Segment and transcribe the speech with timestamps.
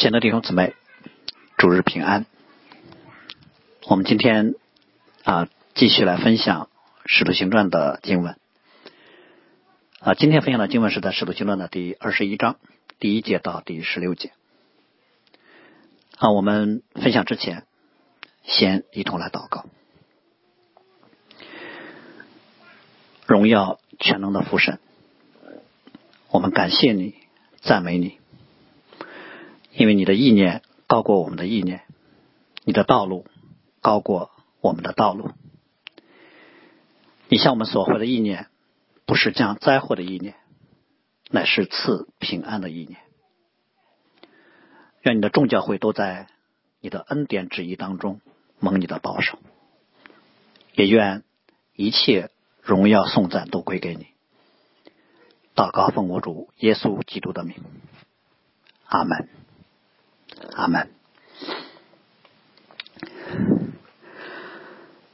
[0.00, 0.72] 亲爱的弟兄姊妹，
[1.58, 2.24] 主日平安。
[3.86, 4.54] 我们今天
[5.24, 6.62] 啊，继续来分享
[7.04, 8.38] 《使徒行传》的经文。
[9.98, 12.56] 啊，今天分享的经文是在《使徒行传》的第二十一章
[12.98, 14.32] 第一节到第十六节。
[16.16, 17.66] 啊，我们分享之前，
[18.42, 19.66] 先一同来祷告。
[23.26, 24.78] 荣耀全能的父神，
[26.30, 27.16] 我们感谢你，
[27.60, 28.18] 赞美你。
[29.72, 31.82] 因为你的意念高过我们的意念，
[32.64, 33.26] 你的道路
[33.80, 35.30] 高过我们的道路。
[37.28, 38.48] 你向我们所怀的意念，
[39.06, 40.34] 不是降灾祸的意念，
[41.30, 42.98] 乃是赐平安的意念。
[45.02, 46.26] 愿你的众教会都在
[46.80, 48.20] 你的恩典旨意当中
[48.58, 49.38] 蒙你的保守，
[50.74, 51.22] 也愿
[51.74, 54.08] 一切荣耀颂赞都归给你。
[55.54, 57.56] 祷告奉我主耶稣基督的名，
[58.86, 59.28] 阿门。
[60.54, 60.90] 阿门。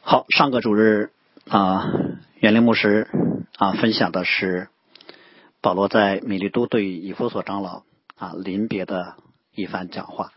[0.00, 1.10] 好，上个主日
[1.48, 1.91] 啊，
[2.36, 3.08] 袁林牧师
[3.58, 4.69] 啊分享的是
[5.60, 7.82] 保罗在米利都对以弗所长老
[8.16, 9.16] 啊临别的
[9.52, 10.32] 一番讲话。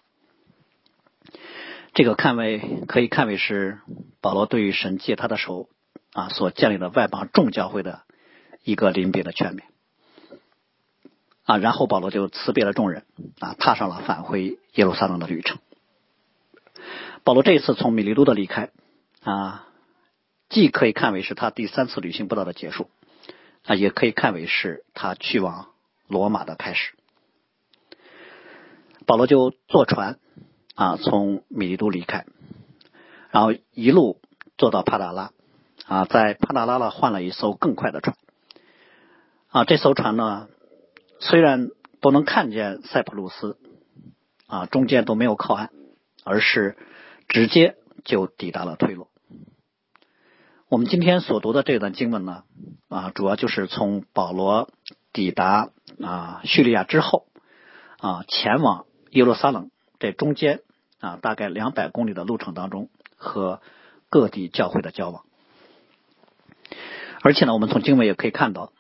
[1.94, 3.80] 这个看为可以看为是
[4.22, 5.70] 保罗对于神借他的手
[6.14, 8.02] 啊所建立的外邦众教会的
[8.64, 9.62] 一个临别的劝勉。
[11.50, 13.05] 啊，然后保罗就辞别了众人，
[13.39, 15.58] 啊，踏上了返回耶路撒冷的旅程。
[17.23, 18.69] 保罗这一次从米利都的离开，
[19.23, 19.66] 啊，
[20.47, 22.92] 既可以看为是他第三次旅行不道的结束，
[23.66, 25.70] 啊，也可以看为是他去往
[26.08, 26.94] 罗马的开始。
[29.08, 30.20] 保罗就坐船，
[30.75, 32.27] 啊，从米利都离开，
[33.31, 34.22] 然后一路
[34.55, 35.31] 坐到帕达拉，
[35.88, 38.16] 啊，在帕达拉了换了一艘更快的船，
[39.50, 40.47] 啊，这艘船呢。
[41.20, 41.70] 虽然
[42.02, 43.58] 都能看见塞浦路斯
[44.48, 45.70] 啊，中间都没有靠岸，
[46.23, 46.78] 而是
[47.28, 49.09] 直接就抵达了推罗。
[50.70, 52.44] 我们今天所读的这段经文呢，
[52.88, 54.70] 啊，主要就是从保罗
[55.11, 55.71] 抵达
[56.02, 57.27] 啊叙利亚之后
[57.99, 60.61] 啊，前往耶路撒冷这中间
[60.99, 63.61] 啊，大概两百公里的路程当中和
[64.10, 65.26] 各地教会的交往。
[67.22, 68.72] 而且呢，我们从经文也可以看到，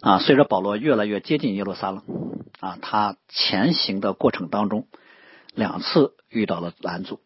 [0.00, 2.02] 啊，随着保罗越来越接近耶路撒冷，
[2.58, 4.86] 啊，他前行的过程当中，
[5.54, 7.20] 两次遇到了拦阻，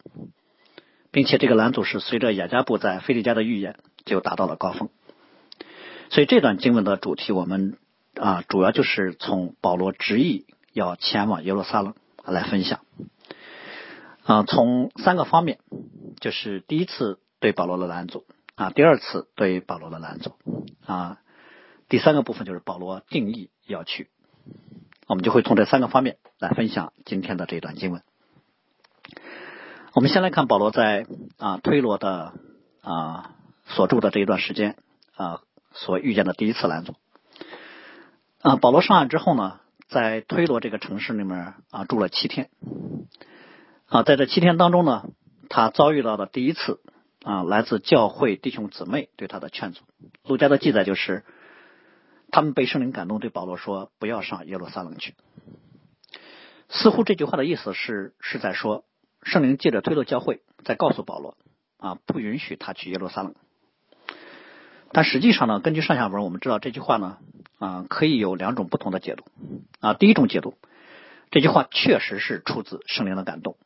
[1.13, 4.89] 并且这个拦阻是随着雅加布在菲利加的预言就达到了高峰。
[6.11, 7.79] 所以这段经文的主题，我们
[8.15, 11.95] 啊，主要就是从保罗执意要前往耶路撒冷
[12.25, 12.81] 来分享，
[14.25, 15.59] 啊，从三个方面，
[16.21, 18.25] 就是第一次对保罗的拦阻。
[18.57, 20.35] 啊，第二次对保罗的拦阻
[20.87, 21.19] 啊，
[21.91, 24.09] 第三个部分就是保罗定义要去，
[25.07, 28.03] 我们就会从这三个方面来分享今天的这一段经文。
[29.93, 31.07] 我们先来看保罗在
[31.37, 32.33] 啊推罗的
[32.81, 33.33] 啊
[33.67, 34.79] 所住的这一段时间
[35.17, 35.43] 啊
[35.75, 36.95] 所遇见的第一次拦阻
[38.41, 42.49] 啊，保罗上岸之后呢，在推罗这个城市里面啊住了七天
[43.87, 45.05] 啊，在这七天当中呢，
[45.51, 46.81] 他遭遇到的第一次。
[47.27, 49.83] 啊，来自教会弟兄姊妹对他的劝阻。
[50.23, 51.25] 路加的记载就是，
[52.31, 55.17] 他们被圣灵感动，对保罗说：“不要上耶路撒冷去。”
[56.71, 58.85] 似乎这句话的意思是是在说，
[59.25, 61.37] 圣灵借着推罗教会在告诉保罗
[61.79, 63.35] 啊，不允许他去耶路撒冷。
[64.93, 67.19] 但实际上呢，根据上下文，我们知道这句话呢
[67.59, 69.25] 啊，可以有两种不同的解读
[69.81, 69.95] 啊。
[69.95, 70.55] 第一种解读，
[71.33, 73.57] 这句话确实是出自圣灵的感动。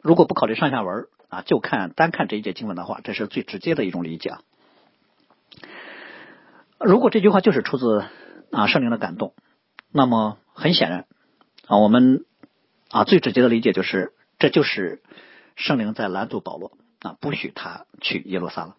[0.00, 1.06] 如果不考虑上下文。
[1.28, 4.40] 啊，就看单看这一节经文的话，这是最直接的一种理解啊。
[6.78, 8.04] 如果这句话就是出自
[8.52, 9.34] 啊圣灵的感动，
[9.90, 11.06] 那么很显然
[11.66, 12.24] 啊，我们
[12.90, 15.02] 啊最直接的理解就是，这就是
[15.56, 18.74] 圣灵在拦阻保罗啊，不许他去耶路撒冷。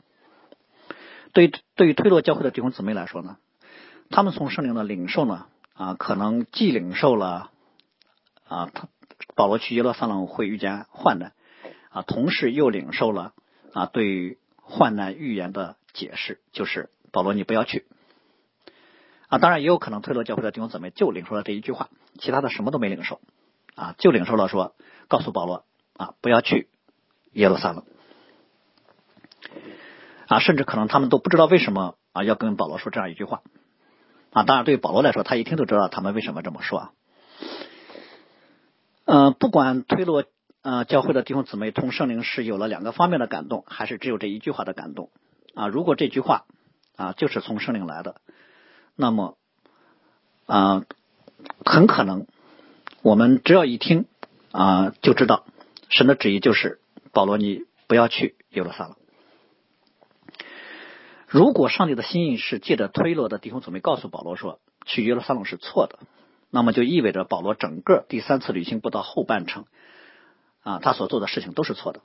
[1.33, 3.37] 对于对于推罗教会的弟兄姊妹来说呢，
[4.09, 7.51] 他们从圣灵的领受呢啊，可能既领受了
[8.47, 8.87] 啊，他
[9.35, 11.33] 保罗去耶路撒冷会遇见患难。
[11.89, 13.33] 啊，同时又领受了
[13.73, 17.85] 啊，对患难预言的解释，就是保罗，你不要去
[19.29, 19.37] 啊。
[19.37, 21.89] 当然，也有可能推罗教会的弟兄姊妹就领受了这一句话，
[22.19, 23.21] 其他的什么都没领受
[23.75, 24.75] 啊，就领受了说，
[25.07, 25.63] 告诉保罗
[25.95, 26.67] 啊，不要去
[27.31, 27.83] 耶路撒冷
[30.27, 33.41] 啊，甚至可能他们都不知道为什么啊要跟保罗说这样一句话
[34.31, 34.43] 啊。
[34.43, 36.91] 当然，对保罗来说，他一听就知道他们为什么这么说啊。
[39.05, 40.25] 嗯，不管推罗。
[40.61, 45.09] 啊，教会的弟兄姊妹同圣灵是有了两个方面的感动，还是只有这一句话的感动？
[45.53, 46.45] 啊，如果这句话
[46.95, 48.21] 啊就是从圣灵来的，
[48.95, 49.37] 那么
[50.45, 50.83] 啊
[51.65, 52.27] 很可能
[53.01, 54.05] 我们只要一听
[54.51, 55.45] 啊，就知道
[55.89, 56.79] 神的旨意就是
[57.13, 58.95] 保罗，你不要去耶路撒冷。
[61.27, 65.99] 如果上帝的心意是借着推罗的弟兄姊妹告诉保罗说去耶路撒冷是错的，
[66.49, 69.65] 那么就意味着保罗整个第三次旅行不到后半程
[70.67, 72.01] 啊，他所做的事情都是错的。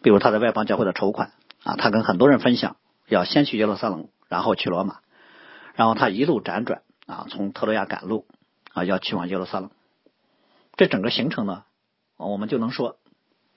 [0.00, 1.32] 比如他在外邦教会的筹款
[1.64, 2.76] 啊，他跟很多人分享
[3.06, 5.00] 要先去耶路撒冷，然后去罗马，
[5.74, 8.24] 然后他一路辗转啊，从特洛亚赶路
[8.72, 9.70] 啊，要去往耶路撒冷。
[10.76, 11.64] 这整个行程呢，
[12.16, 12.96] 我们就能说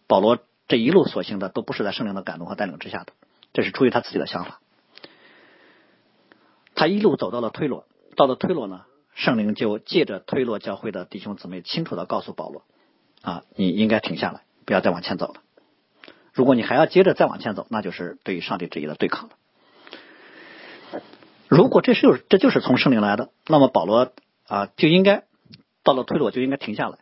[0.07, 0.37] 保罗
[0.67, 3.13] 这一路所行的都不是在圣灵的感动和带领之下的，
[3.53, 4.59] 这是出于他自己的想法。
[6.75, 7.85] 他一路走到了推罗，
[8.17, 8.81] 到了推罗呢，
[9.15, 12.65] 圣灵就借着推罗教会的弟兄姊妹清楚的告诉保罗：
[13.23, 15.41] 啊，你应该停下来，不要再往前走了。
[16.33, 19.35] 如果你还要接着再往前走，那就是对于上帝旨意的对抗了。
[21.47, 24.11] 如果这是这就是从圣灵来的，那么保罗
[24.47, 25.23] 啊就应该
[25.83, 26.97] 到了推罗就应该停下来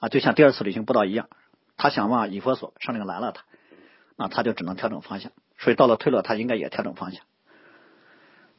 [0.00, 1.28] 啊，就像第二次旅行步道一样，
[1.76, 3.44] 他想往以弗所，圣灵拦了他，
[4.16, 5.32] 那他就只能调整方向。
[5.58, 7.22] 所以到了推罗，他应该也调整方向。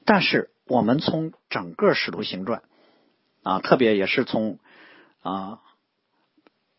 [0.06, 2.62] 但是我们从整个使徒行传
[3.44, 4.60] 啊，特别也是从
[5.22, 5.60] 啊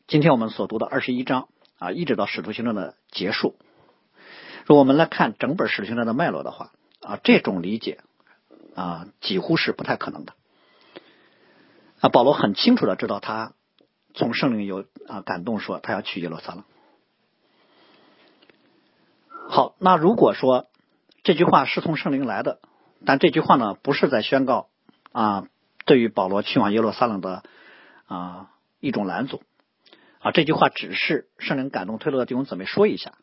[0.08, 3.56] 今天我们所读的二十一章啊，一直到使徒行传的结束，
[4.64, 6.72] 如果我们来看整本使徒行传的脉络的话
[7.02, 8.00] 啊，这种理解
[8.75, 10.32] 啊几乎是不太可能的。
[12.00, 13.52] 啊，保罗很清楚的知道他
[14.14, 16.64] 从圣灵有啊感动，说他要去耶路撒冷。
[19.50, 20.70] 好，那如果说
[21.22, 22.61] 这句话是从圣灵来的。
[23.04, 24.70] 但这句话呢，不是在宣告
[25.12, 25.49] 啊，
[25.84, 27.43] 对于保罗去往耶路撒冷的
[28.06, 29.43] 啊一种拦阻
[30.20, 30.32] 啊。
[30.32, 33.14] 这句话只是圣灵感动推罗的弟兄姊妹说一下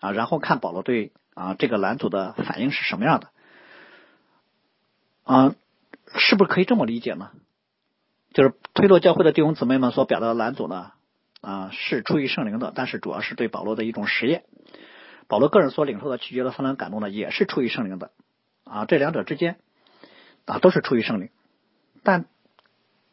[0.00, 3.28] 啊，然后看保罗对啊这个拦阻的反应是什么样的
[5.24, 5.54] 啊？
[6.14, 7.30] 是不是可以这么理解呢？
[8.32, 10.92] 就是推罗教会的弟兄姊妹们所表达的拦阻呢
[11.40, 14.44] 啊，是出于圣灵的，但是主要是对保罗的一种实验。
[15.28, 18.10] 保罗个人所领受的去耶路撒冷感动呢，也是出于圣灵的。
[18.64, 19.58] 啊，这两者之间
[20.46, 21.30] 啊都是出于圣灵，
[22.02, 22.26] 但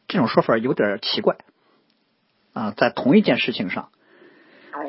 [0.08, 1.36] 这种说法有点奇怪
[2.58, 2.74] 啊。
[2.76, 3.90] 在同一件事情上，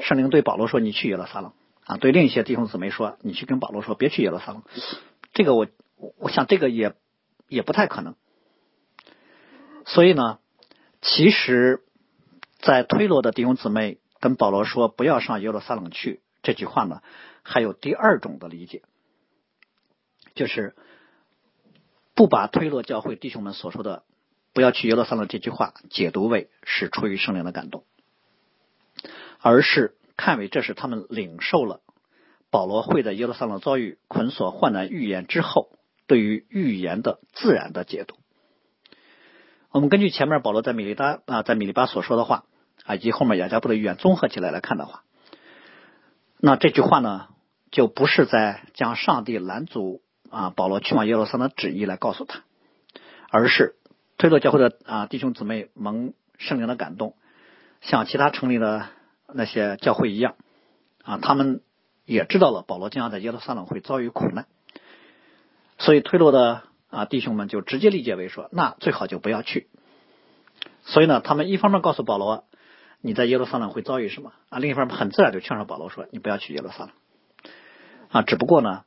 [0.01, 1.53] 圣灵对保罗说：“你去耶路撒冷。”
[1.85, 4.63] 啊，对另一些弟兄姊妹说：“你去跟保罗说，别去耶路撒冷。”
[5.33, 5.67] 这个我
[6.17, 6.93] 我想这个也
[7.47, 8.15] 也不太可能。
[9.85, 10.39] 所以呢，
[11.01, 11.81] 其实，
[12.59, 17.01] 在推罗的弟兄姊妹跟保罗说不要上耶路撒冷去这句话呢，
[17.41, 18.83] 还有第二种的理解。
[20.35, 20.75] 就是
[22.13, 24.03] 不把推罗教会弟兄们所说的
[24.53, 27.83] “不要去耶路撒冷”这句话解读为是出于圣灵的感动，
[29.39, 31.81] 而是看为这是他们领受了
[32.49, 38.15] 保罗会在耶路撒冷遭遇捆锁患难预言之后对于预言的自然的解读。
[39.71, 42.45] 我们根据前面保罗在米利达啊在米利巴所说的话
[42.85, 45.03] 啊以及后面雅加布的预言综合起来来看的话，
[46.39, 47.27] 那这句话呢
[47.71, 50.01] 就不是在将上帝拦阻。
[50.31, 52.43] 啊，保罗去往耶路撒冷的旨意来告诉他，
[53.31, 53.77] 而是
[54.19, 57.15] 推罗教会的啊弟兄姊妹蒙圣灵的感动，
[57.79, 58.85] 像其他城里的
[59.33, 60.35] 那些教会一样
[61.05, 61.61] 啊，他们
[62.03, 64.45] 也知道了保罗将要在耶路撒冷会遭遇苦难，
[65.77, 69.69] 所以推罗的啊弟兄们就直接理解为说，那最好就不要去。
[70.83, 72.43] 所以呢，他们一方面告诉保罗
[72.99, 76.89] 你在耶路撒冷会遭遇什么啊，另一方面很自然就劝说保罗说，你不要去耶路撒冷
[78.09, 78.83] 啊，只不过呢。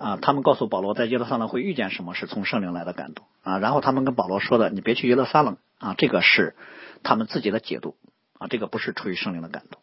[0.00, 3.58] 啊，他们告诉保罗，在耶路撒冷会遇见什么是从圣灵来的感动啊。
[3.58, 6.56] 然后他们跟保罗说的，你别去耶路撒冷啊，这个是
[7.02, 7.96] 他们自己的解读
[8.38, 9.82] 啊，这个不是出于圣灵的感动。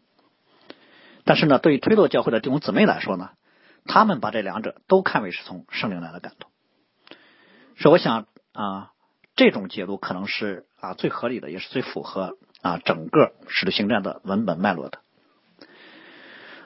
[1.24, 3.30] 但是呢，对于推罗教会的弟兄姊妹来说呢，
[3.86, 6.50] 他们把这两者都看为是从圣灵来的感动。
[7.78, 8.94] 所以我想啊，
[9.36, 14.98] 这种解读可能是啊最合理的，也是最符合啊整个使徒行传的文本脉络的。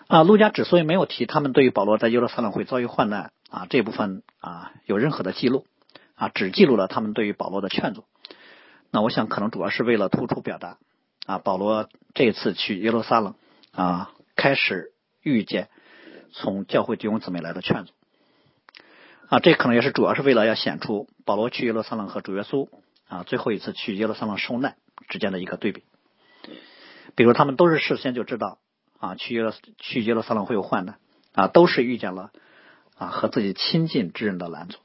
[0.08, 3.34] 啊，陆家之所以没有提他们对于保罗在耶路撒冷会遭遇患难。
[3.52, 5.68] 啊，这部分啊有任何的记录
[6.16, 8.06] 啊，只记录了他们对于保罗的劝阻。
[8.90, 10.78] 那我想可能主要是为了突出表达
[11.26, 13.36] 啊，保罗这次去耶路撒冷
[13.74, 15.68] 啊，开始遇见
[16.32, 17.92] 从教会弟兄姊妹来的劝阻
[19.28, 22.70] 啊，这可能也是主要是为了要显出保罗去耶路撒冷和主耶稣
[23.10, 24.78] 啊最后一次去耶路撒冷受难
[25.10, 25.84] 之间的一个对比。
[27.16, 28.60] 比如他们都是事先就知道
[28.98, 30.98] 啊，去耶路去耶路撒冷会有患难
[31.34, 32.32] 啊，都是遇见了。
[33.02, 34.78] 啊，和自己亲近之人的拦阻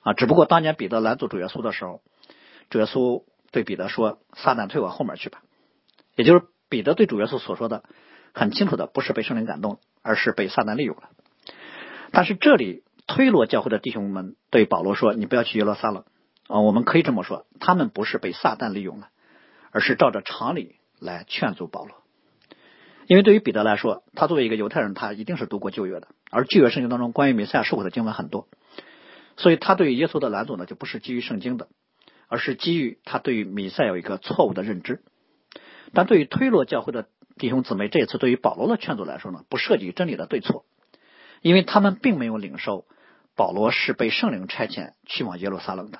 [0.00, 2.02] 啊，只不过当年彼得拦阻主耶稣的时候，
[2.68, 5.40] 主耶稣对彼得说：“撒旦退我后面去吧。”
[6.16, 7.82] 也就是彼得对主耶稣所说的
[8.34, 11.04] 很清楚的，不是被圣灵感动，而是被撒旦利用了。
[12.12, 16.04] 但是这里推罗教会的弟兄们对保罗说：“你不要去耶路撒冷
[16.46, 19.08] 啊！”我们可以这么说，他们不是被撒旦利用了，
[19.70, 21.99] 而是照着常理来劝阻保罗。
[23.10, 28.46] 因为对于彼得来说，他作为一个犹太人，他一定是读过旧约的，而旧约圣经当中关于弥赛亚受苦的经文很多，
[29.36, 31.66] 所以他对于耶稣的拦阻呢，就不是基于圣经的，
[32.28, 35.02] 而是基于他对于弥赛有一个错误的认知。
[35.92, 40.64] 但对于推罗教会的弟兄姊妹，这一次对于保罗的劝阻来说呢，不涉及真理的对错，
[41.42, 42.86] 因为他们并没有领受
[43.34, 45.98] 保罗是被圣灵差遣去往耶路撒冷的，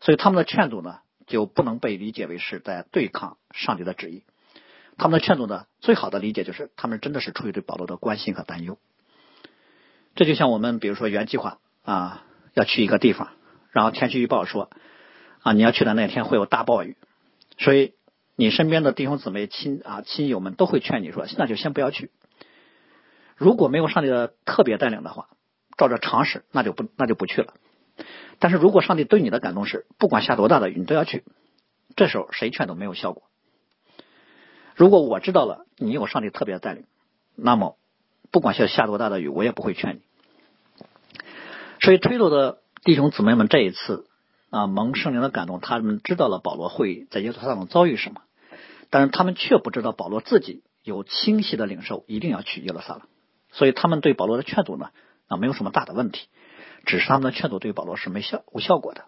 [0.00, 4.24] 所以他们的劝阻呢，就不能被理解为是在对抗上帝的旨意。
[4.96, 8.78] 他们的劝阻呢，最好的理解就是他们真的是出于对保罗的关心和担忧。
[10.14, 13.30] 这就像我们比如说原计划啊，要去一个地方，
[13.70, 14.70] 然后天气预报说
[15.40, 16.96] 啊，你要去的那天会有大暴雨，
[17.58, 17.94] 所以。
[18.34, 22.10] 你身边的弟兄姊妹、亲啊亲友们都会劝你说：“那就先不要去。
[23.36, 25.28] 如果没有上帝的特别带领的话，
[25.76, 27.52] 照着常识，那就不那就不去了。
[28.38, 31.24] 但是如果上帝对你的感动是，不管下多大的雨，你都要去，
[31.94, 33.24] 这时候谁劝都没有效果。
[34.74, 36.84] 如果我知道了你有上帝特别的带领，
[37.36, 37.76] 那么
[38.30, 40.00] 不管下下多大的雨，我也不会劝你。
[41.80, 44.06] 所以推罗的弟兄姊妹们这一次。”
[44.52, 48.20] 啊，蒙圣灵的感动，他们知道了保罗会在耶路撒冷遭遇什么，
[48.90, 53.00] 但是他们却不知道保罗自己有清晰的领受，一定要去耶路撒冷，
[53.50, 54.90] 所以他们对保罗的劝阻呢，
[55.26, 56.28] 啊，没有什么大的问题，
[56.84, 59.06] 只是他们的劝阻对保罗是没效无效果的。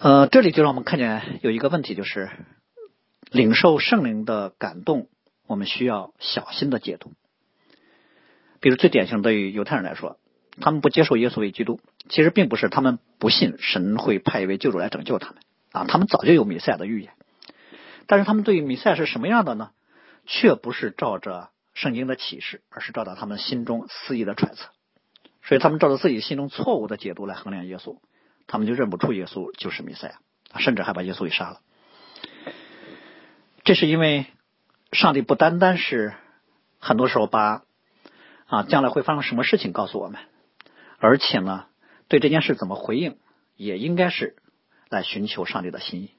[0.00, 2.28] 呃，这里就让我们看见有一个问题，就是
[3.30, 5.08] 领受圣灵的感动，
[5.46, 7.12] 我们需要小心的解读。
[8.60, 10.18] 比如最典型对于犹太人来说。
[10.60, 15.38] 他们不接受耶稣为基督，其实并不是他们不信神会派一位救主来拯救他们
[15.70, 17.12] 啊，他们早就有弥赛亚的预言，
[18.06, 19.70] 但是他们对于弥赛是什么样的呢？
[20.26, 24.68] 却不是照着圣经的启示，而是照着他们心中肆意的揣测，
[25.42, 27.96] 所以他们照着自己心中错误的解读来衡量耶稣，
[28.46, 30.08] 他们就认不出耶稣就是弥赛
[30.52, 31.60] 亚，甚至还把耶稣给杀了。
[33.64, 34.26] 这是因为
[34.92, 36.14] 上帝不单单是
[36.78, 37.62] 很多时候把
[38.46, 40.20] 啊将来会发生什么事情告诉我们。
[40.98, 41.66] 而且呢，
[42.08, 43.18] 对这件事怎么回应，
[43.56, 44.36] 也应该是
[44.88, 46.10] 来寻求上帝的心意。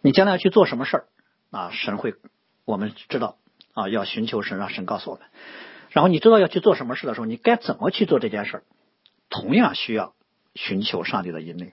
[0.00, 1.04] 你将来要去做什么事儿
[1.50, 1.70] 啊？
[1.72, 2.14] 神会，
[2.64, 3.36] 我们知道
[3.74, 5.24] 啊，要寻求神，让神告诉我们。
[5.90, 8.62] 然后你知道要去做什么事的时候，你该怎么去做这件事儿？
[9.28, 10.14] 同样需要
[10.54, 11.72] 寻求上帝的引领。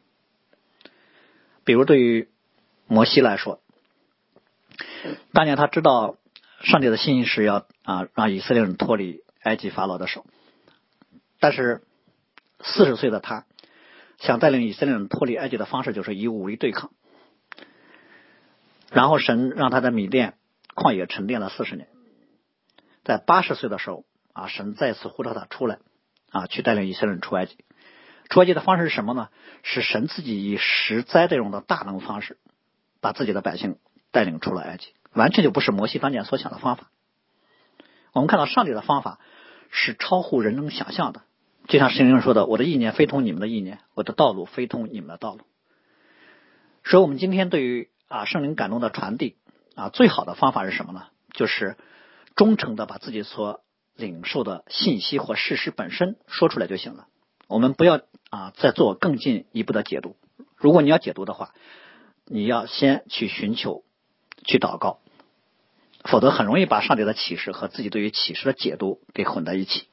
[1.63, 2.29] 比如对于
[2.85, 3.61] 摩西来说，
[5.33, 6.17] 当年他知道
[6.61, 10.25] 上帝的心意是要啊让以色列人脱离埃及法老的手，
[11.39, 11.83] 但是。
[12.59, 13.45] 四十岁的他
[14.17, 16.89] 想带领以色列人脱离埃及的方式，就是以武力对抗。
[18.89, 20.33] 然后神让他在米甸
[20.73, 21.87] 旷野沉淀了四十年，
[23.03, 25.77] 在八十岁的时候啊，神再次呼召他出来
[26.31, 27.57] 啊，去带领以色列人出埃及。
[28.27, 29.29] 出埃及的方式是什么呢？
[29.61, 32.39] 是神自己以十灾这种的大能方式，
[33.01, 33.77] 把自己的百姓
[34.11, 36.89] 带领出了埃及，完全就不是摩西当年所想的方法。
[38.13, 39.19] 我们看到上帝的方法
[39.69, 41.21] 是超乎人能想象的。
[41.67, 45.41] 就像圣经说的：“我的意念非同你们的意念，我的道路非同你们的道路。”
[46.85, 49.35] 所以，我们今天对于啊圣灵感动的传递
[49.75, 51.07] 啊，最好的方法是什么呢？
[51.33, 51.75] 就是
[52.35, 53.61] 忠诚的把自己所
[53.95, 57.07] 领受的信息或事实本身说出来就行了。
[57.47, 57.99] 我们不要
[58.29, 60.15] 啊再做更进一步的解读。
[60.55, 61.53] 如果你要解读的话，
[62.25, 63.83] 你要先去寻求、
[64.47, 64.99] 去祷告，
[66.03, 69.87] 否则很容易把上帝的启示和自己对于启示的解读给混在一起。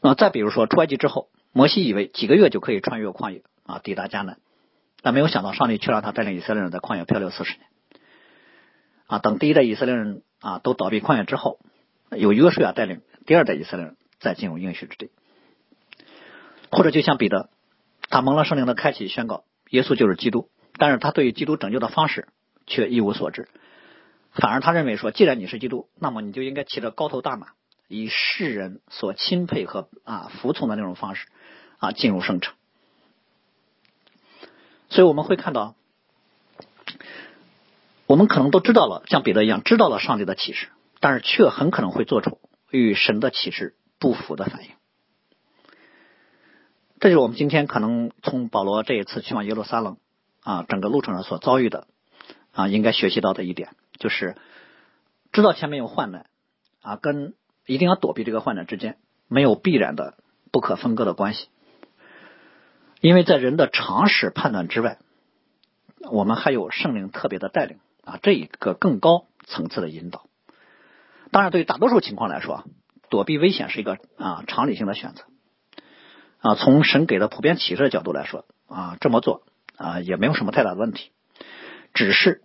[0.00, 4.38] 那再比如说出埃及之后，摩西以为几个月就可以穿越旷野啊，抵达迦南，
[5.02, 7.66] 但没有想到上帝却让他带领以色列人在旷野漂流四十年
[9.06, 9.18] 啊。
[9.18, 11.58] 等第一代以色列人啊都倒闭旷野之后，
[12.10, 15.10] 有约书亚带领第二代以色列人再进入应许之地，
[16.70, 17.48] 或者就像彼得，
[18.10, 22.28] 他蒙了圣灵的开启，宣告耶稣就是基督，但是他对于基督拯救的方式
[22.66, 23.48] 却一无所知，
[24.32, 27.48] 反而他认为说，既然你是基督，那么你就应该骑着高头大马。
[27.88, 31.28] 以世人所钦佩和啊服从的那种方式
[31.78, 32.52] 啊进入圣城，
[34.88, 35.76] 所以我们会看到，
[38.06, 40.66] 我们可能都知道了，像彼得一样知道了上帝的启示，
[40.98, 42.40] 但是却很可能会做出
[42.72, 44.70] 与神的启示不符的反应。
[46.98, 49.96] 这就是我们今天可能从保罗这一次去往耶路撒冷
[50.46, 51.86] 啊整个路程上所遭遇的
[52.52, 54.36] 啊应该学习到的一点，就是
[55.32, 56.26] 知道前面有患难
[56.80, 57.34] 啊跟。
[57.68, 60.14] 一定要躲避这个患难之间没有必然的
[60.52, 61.48] 不可分割的关系，
[63.00, 64.98] 因为在人的常识判断之外，
[66.08, 70.28] 我们还有圣灵特别的带领啊，这一个更高层次的引导。
[71.32, 72.62] 当然，对于大多数情况来说，
[73.10, 75.24] 躲避危险是一个啊常理性的选择
[76.38, 76.54] 啊。
[76.54, 79.42] 从神给的普遍启示的角度来说啊，这么做
[79.76, 81.10] 啊也没有什么太大的问题，
[81.94, 82.42] 只是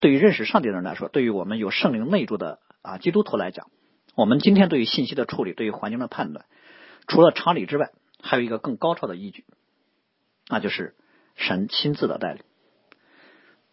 [0.00, 3.70] 对于认识上帝的人来说，对于我们有圣灵内住的啊基督徒来讲，
[4.14, 6.46] 我们今天对于信息的处理，对于环境的判断，
[7.06, 7.90] 除了常理之外，
[8.22, 9.44] 还有一个更高超的依据，
[10.48, 10.94] 那就是
[11.36, 12.42] 神亲自的带领。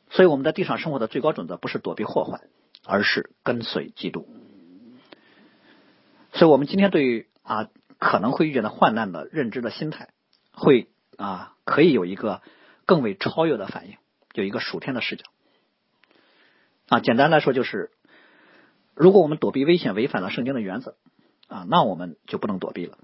[0.09, 2.41] 所以我们在地上生活的最高准则不是躲避祸患，
[2.85, 4.27] 而是跟随基督。
[6.31, 10.09] 所以，我们今天对于啊可能会遇见的患难的认知的心态，
[10.51, 12.41] 会啊可以有一个
[12.85, 13.97] 更为超越的反应，
[14.33, 15.25] 有一个属天的视角。
[16.87, 17.89] 啊，简单来说就是，
[18.93, 20.95] 如果我们躲避危险违反了圣经的原则
[21.47, 22.97] 啊，那我们就不能躲避了；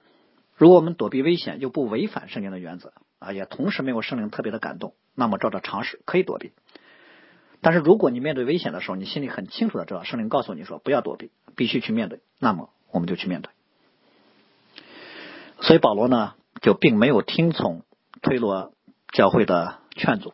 [0.55, 6.51] 如果我们躲避危险又不违反圣经的原则啊，也同时没有圣灵特别的感动，那么照着常识可以躲避。
[7.59, 13.51] 但是如果你面对危险的时候，你心里很清楚的知道圣灵告诉你说不要躲避，必须去面对，那么我们就去面对。
[15.59, 17.83] 所以保罗呢，就并没有听从
[18.21, 18.73] 推罗
[19.11, 20.33] 教会的劝阻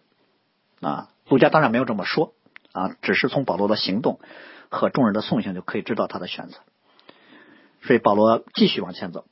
[0.81, 1.09] 啊。
[1.29, 2.33] 路加当然没有这么说
[2.71, 4.19] 啊，只是从保罗的行动
[4.69, 6.59] 和众人的送行就可以知道他的选择。
[7.81, 9.25] 所以保罗继续往前走，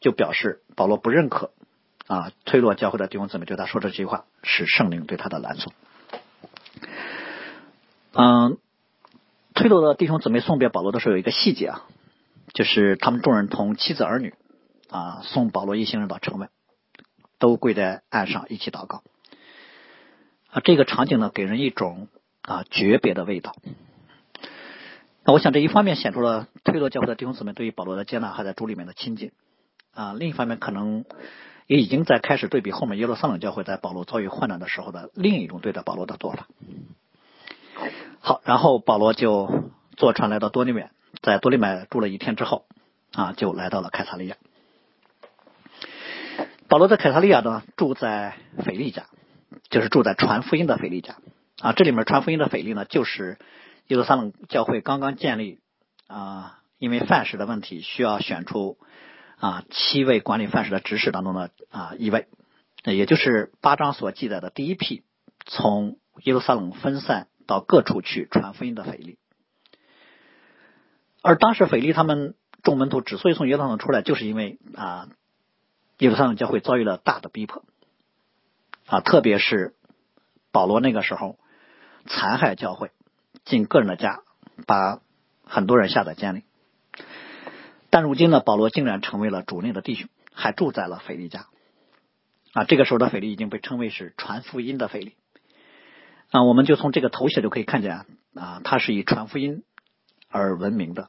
[0.00, 1.50] 就表示保罗不认可
[2.06, 5.72] 啊推罗教会的弟兄姊妹对他说这句话是圣灵对他的拦阻。
[8.12, 8.58] 嗯，
[9.54, 11.82] 推罗的弟兄姊妹送别保罗的时候有一个细节啊，
[12.52, 14.34] 就是他们众人同妻子儿女
[14.88, 16.48] 啊送保罗一行人到城外，
[17.44, 19.02] 都跪在岸上一起祷告
[20.48, 20.62] 啊。
[20.64, 22.08] 这个场景呢，给人一种
[22.40, 23.54] 啊诀别的味道。
[25.26, 29.32] 那我想这一方面显出了推罗教会的弟兄姊妹对于保罗的接纳，还在主里面的亲近
[29.92, 30.14] 啊。
[30.14, 31.04] 另一方面，可能
[31.66, 36.48] 也已经在开始对比后面耶路撒冷教会在保罗遭遇患难的时候的另一种对待保罗的做法。
[38.20, 40.88] 好，然后保罗就坐船来到多利美，
[41.20, 42.64] 在多利美住了一天之后，
[43.12, 44.36] 啊，就来到了凯撒利亚。
[46.68, 49.06] 保罗在凯撒利亚呢，住在腓利家，
[49.70, 51.16] 就是住在传福音的腓利家。
[51.60, 53.38] 啊，这里面传福音的腓利呢，就是
[53.88, 55.60] 耶路撒冷教会刚刚建立
[56.06, 58.78] 啊，因为范式的问题，需要选出
[59.38, 62.28] 啊七位管理范式的执事当中的啊一位，
[62.84, 65.02] 也就是八章所记载的第一批
[65.46, 67.28] 从耶路撒冷分散。
[67.46, 69.18] 到各处去传福音的腓利，
[71.20, 75.10] 而当时腓利他们众门徒之所以从耶路撒冷出来，就是因为啊
[75.98, 77.64] 耶路撒冷教会遭遇了大的逼迫
[78.86, 79.74] 啊，特别是
[80.52, 81.38] 保罗那个时候
[82.06, 82.90] 残害教会，
[83.44, 84.20] 进个人的家，
[84.66, 85.00] 把
[85.44, 86.42] 很多人下在监里。
[87.90, 91.46] 但如今呢，保罗竟然成为了主内的弟兄，还住在了腓力家
[92.52, 92.64] 啊。
[92.64, 95.14] 这个时候的腓力已经被称为是传福音的腓力。
[96.30, 98.04] 啊，我们就从这个头衔就可以看见
[98.34, 99.62] 啊，他是以传福音
[100.28, 101.08] 而闻名的。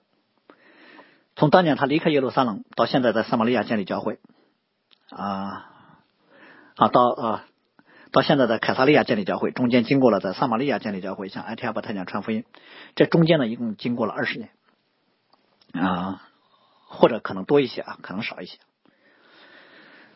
[1.35, 4.19] 从当年他离开耶路撒冷，到现在在撒玛利亚建立教会，
[5.09, 5.69] 啊
[6.75, 7.45] 啊，到啊
[8.11, 12.45] 到现在的凯撒利亚建立教会，中间经过了在撒玛利亚建立教会，向埃提阿伯太监传福音，
[12.95, 14.49] 这中间呢一共经过了二十年
[15.73, 16.21] 啊，
[16.87, 18.57] 或者可能多一些啊，可能少一些。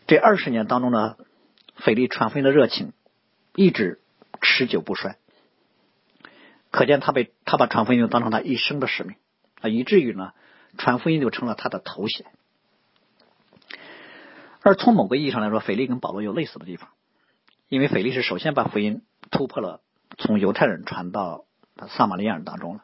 [0.07, 1.17] 这二十年当中呢，
[1.75, 2.93] 腓力传福音的热情
[3.55, 3.99] 一直。
[4.41, 5.17] 持久不衰，
[6.71, 9.17] 可见他被他把传福音当成他一生的使命
[9.59, 10.31] 啊，以至于呢，
[10.77, 12.25] 传福音就成了他的头衔。
[14.69, 16.91] 而从某个意义上来说，腓力跟保罗有类似的地方，
[17.69, 19.01] 因为腓力是首先把福音
[19.31, 19.81] 突破了
[20.19, 21.45] 从犹太人传到
[21.87, 22.83] 撒玛利亚人当中了，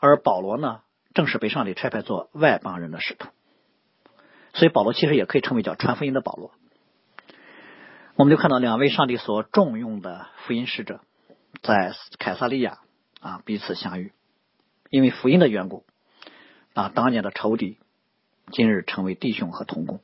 [0.00, 0.80] 而保罗呢，
[1.14, 3.28] 正是被上帝差派做外邦人的使徒，
[4.52, 6.50] 所以保罗其实也可以称为叫传福音的保罗。
[8.16, 11.00] 我们就看到两位上帝所重用的福音使者，
[11.62, 12.80] 在凯撒利亚
[13.20, 14.12] 啊彼此相遇，
[14.90, 15.84] 因为福音的缘故
[16.74, 17.78] 啊，当年的仇敌
[18.50, 20.00] 今日成为弟兄和同工。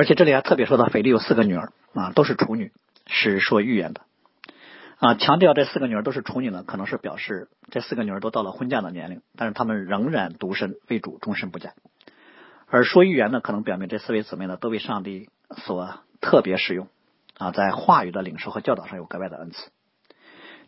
[0.00, 2.72] 而且这里还特别说到，腓力有四个女儿啊，都是处女，
[3.06, 4.00] 是说预言的
[4.96, 5.12] 啊。
[5.12, 11.74] 强调这四个女儿都是处女呢，可能是表示这四个女儿都到了婚嫁的年龄，但是她们仍然独身为主，终身不嫁。
[12.66, 15.28] 而说预言呢，可能表明这四位姊妹呢，都为上帝。
[15.66, 16.88] 所特别使用
[17.36, 19.68] 啊，在话语的领受和教导上有格外的恩赐，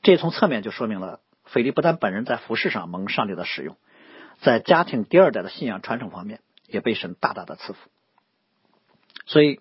[0.03, 3.79] 这从侧面就说明了腓力不但本人在服饰上蒙上帝的使用，
[4.43, 7.79] 在家庭第二代的信仰传承方面也被神大大的赐福。
[9.27, 9.61] 所以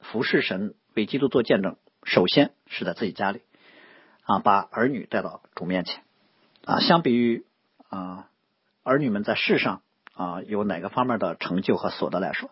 [0.00, 3.42] 服侍神为基督做见证，首先是在自己家里
[4.22, 6.02] 啊，把儿女带到主面前
[6.64, 6.80] 啊。
[6.80, 7.44] 相比于
[7.88, 8.28] 啊
[8.82, 9.82] 儿女们在世上
[10.14, 12.50] 啊有哪个方面的成就和所得来说。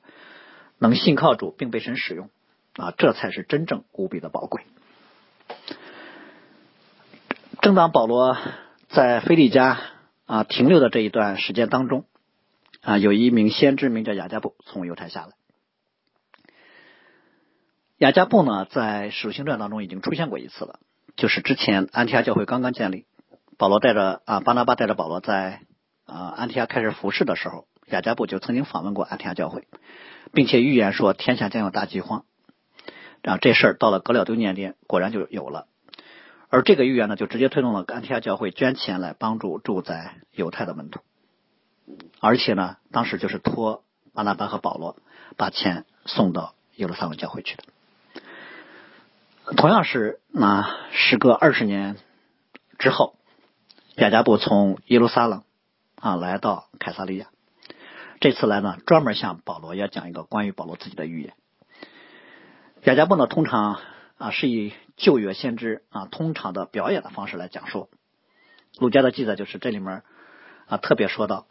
[0.79, 2.29] 能信靠主并被神使用
[2.75, 4.65] 啊，这才是真正无比的宝贵。
[7.61, 8.37] 正当保罗
[8.89, 9.79] 在菲利家
[10.27, 12.05] 啊停留的这一段时间当中
[12.81, 15.33] 啊，有一名先知名叫雅加布从犹太下来。
[18.03, 20.81] 雅加布呢，在使徒行传当中已经出现过一次了，
[21.15, 23.07] 就是之前安提阿教会刚刚建立，
[23.59, 25.61] 保罗带着啊巴拿巴带着保罗在
[26.05, 29.69] 啊安提阿开始服侍的时候，雅加布就曾经访问过安提阿教会，
[30.33, 32.25] 并且预言说天下将有大饥荒。
[33.23, 35.69] 然后这事儿到了格廖丢年间，果然就有了。
[36.49, 40.99] 而这个预言呢，就直接推动了安提阿教会捐钱来帮助住在犹太的门徒，
[42.19, 44.97] 而且呢，当时就是托巴拿巴和保罗
[45.37, 47.63] 把钱送到耶路撒冷教会去的。
[49.45, 51.97] 同样是那时隔二十年
[52.79, 53.17] 之后，
[53.97, 55.43] 雅加布从耶路撒冷
[55.97, 57.27] 啊来到凯撒利亚，
[58.21, 61.35] 这次来呢，专门向保罗要讲一个关于保罗自己的预言。
[62.85, 63.81] 雅加布呢，通常
[64.17, 67.91] 啊是以旧约先知啊通常的表演的方式来讲述。
[68.79, 70.03] 路加的记载就是这里面
[70.67, 71.47] 啊特别说到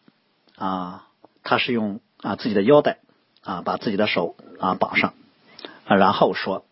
[0.56, 1.08] 啊，
[1.44, 3.00] 他是用啊自己的腰带
[3.44, 5.14] 啊把自己的手啊绑上
[5.86, 6.66] 啊，然后说。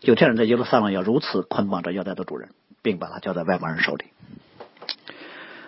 [0.00, 4.06] 犹太人在耶路撒冷要如此捆绑着腰带的主人，并把他交在外邦人手里。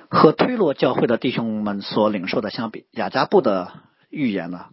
[0.09, 3.73] 和推罗教会的弟兄们所领受的相比，雅加布的
[4.11, 4.67] 预言呢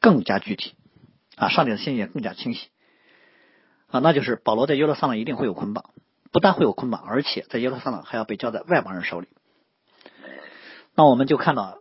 [0.00, 0.74] 更加具体
[1.36, 2.68] 啊，上帝的心意也更加清晰
[3.88, 5.90] 啊，那就是保罗在耶路撒冷一定会有捆绑，
[6.32, 9.28] 不但会有捆绑，而且在耶路撒冷还要被交在外邦人手里。
[10.94, 11.78] 那我们就看到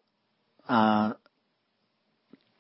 [0.66, 1.16] 啊，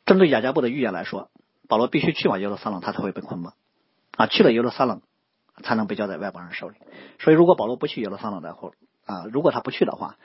[0.05, 1.29] 针对雅加布的预言来说，
[1.67, 3.53] 保罗必须去往耶路撒冷，他才会被捆绑。
[4.19, 5.01] 啊，去了耶路撒冷，
[5.63, 6.75] 才能被交在外邦人手里。
[7.19, 8.71] 所以，如果保罗不去耶路撒冷的话，
[9.05, 10.17] 啊，如果他不去的话，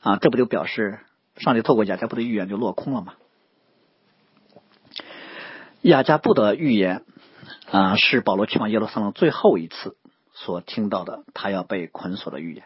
[0.00, 1.00] 啊，这不就表示
[1.36, 3.16] 上帝透过雅加布的预言就落空了吗？
[5.82, 7.04] 雅加布的预言
[7.70, 9.98] 啊，是保罗去往耶路撒冷最后一次
[10.32, 12.64] 所听到的他要被捆锁的预言。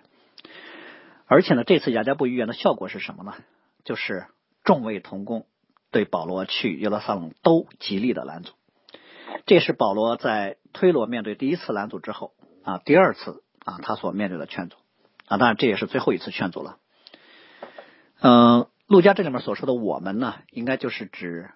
[1.26, 3.34] 而且呢，这次雅加布预言的效果是什么呢？
[3.82, 4.26] 就是
[4.62, 5.44] 众位同工
[5.90, 8.52] 对保罗去耶路撒冷都极力的拦阻。
[9.46, 12.32] 这是保罗在推罗面对第一次拦阻之后
[12.64, 14.76] 啊，第二次啊他所面对的劝阻
[15.26, 16.78] 啊，当然这也是最后一次劝阻了。
[18.20, 21.50] 嗯，路加这里面所说的我们呢，应该就是指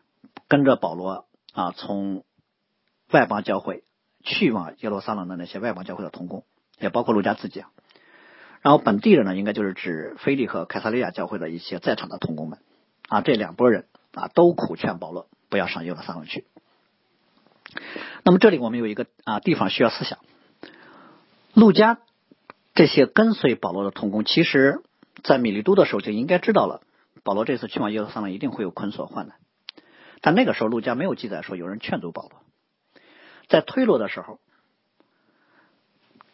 [0.48, 2.24] 跟着保罗啊从
[3.12, 3.84] 外邦教会
[4.24, 6.44] 去往耶路撒冷的那些外邦教会的同工，
[6.80, 7.64] 也包括路加自己。
[8.62, 12.58] 然后本地人呢，应该就是指菲利和凯撒利亚教会的一些在场的同工们
[13.08, 16.46] 啊，这两拨人啊都苦劝保罗不要上耶路撒冷去。
[18.22, 20.18] 那么这里我们有一个啊地方需要思想，
[21.54, 21.98] 陆家
[22.74, 24.82] 这些跟随保罗的同工，其实
[25.22, 26.82] 在米利都的时候就应该知道了，
[27.22, 29.36] 保罗这次去往耶路撒冷一定会有捆锁患难，
[30.20, 32.40] 但那个时候陆家没有记载说有人劝阻保罗，
[33.48, 34.38] 在推罗的时候，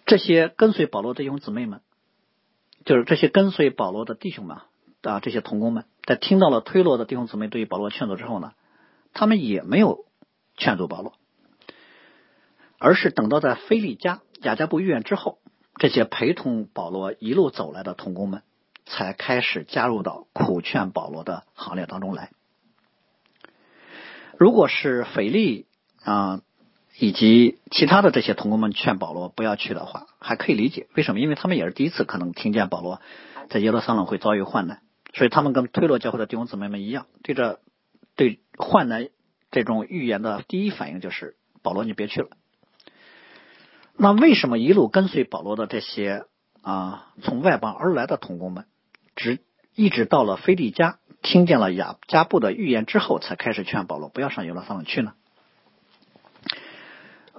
[0.07, 1.81] 这些跟随保罗的弟兄姊妹们，
[2.85, 4.59] 就是这些跟随保罗的弟兄们
[5.03, 8.53] 啊，这些同工们，在听到了推罗的弟兄姊妹对于保罗劝阻之后呢，
[9.13, 10.05] 他们也没有
[10.57, 11.15] 劝阻保罗。
[12.83, 15.38] 而是等到在菲利加雅加布预言之后，
[15.77, 18.42] 这些陪同保罗一路走来的同工们
[18.87, 22.31] 才开始加入到苦劝保罗的行列当中来。
[24.37, 25.66] 如果是腓力
[26.03, 26.42] 啊
[26.99, 30.88] 以及其他的这些同工们劝保罗不要去的话，还可以理解。
[30.97, 31.21] 为什么？
[31.21, 33.01] 因为他们也是第一次可能听见保罗
[33.49, 34.83] 在耶路撒冷会遭遇患难，
[35.14, 37.61] 所以他们跟推罗教会的弟兄姊妹们一样，对着
[38.16, 39.09] 对患难
[39.53, 42.31] 这种预言的第一反应就是保罗，你别去了。
[44.03, 46.25] 那为什么一路跟随保罗的这些
[46.61, 48.67] 啊从外邦而来的同工们，
[49.15, 49.38] 直
[49.77, 55.12] 一直到了菲利加，听见了雅加布的预言之后，才开始劝保罗不要上耶路撒冷去呢？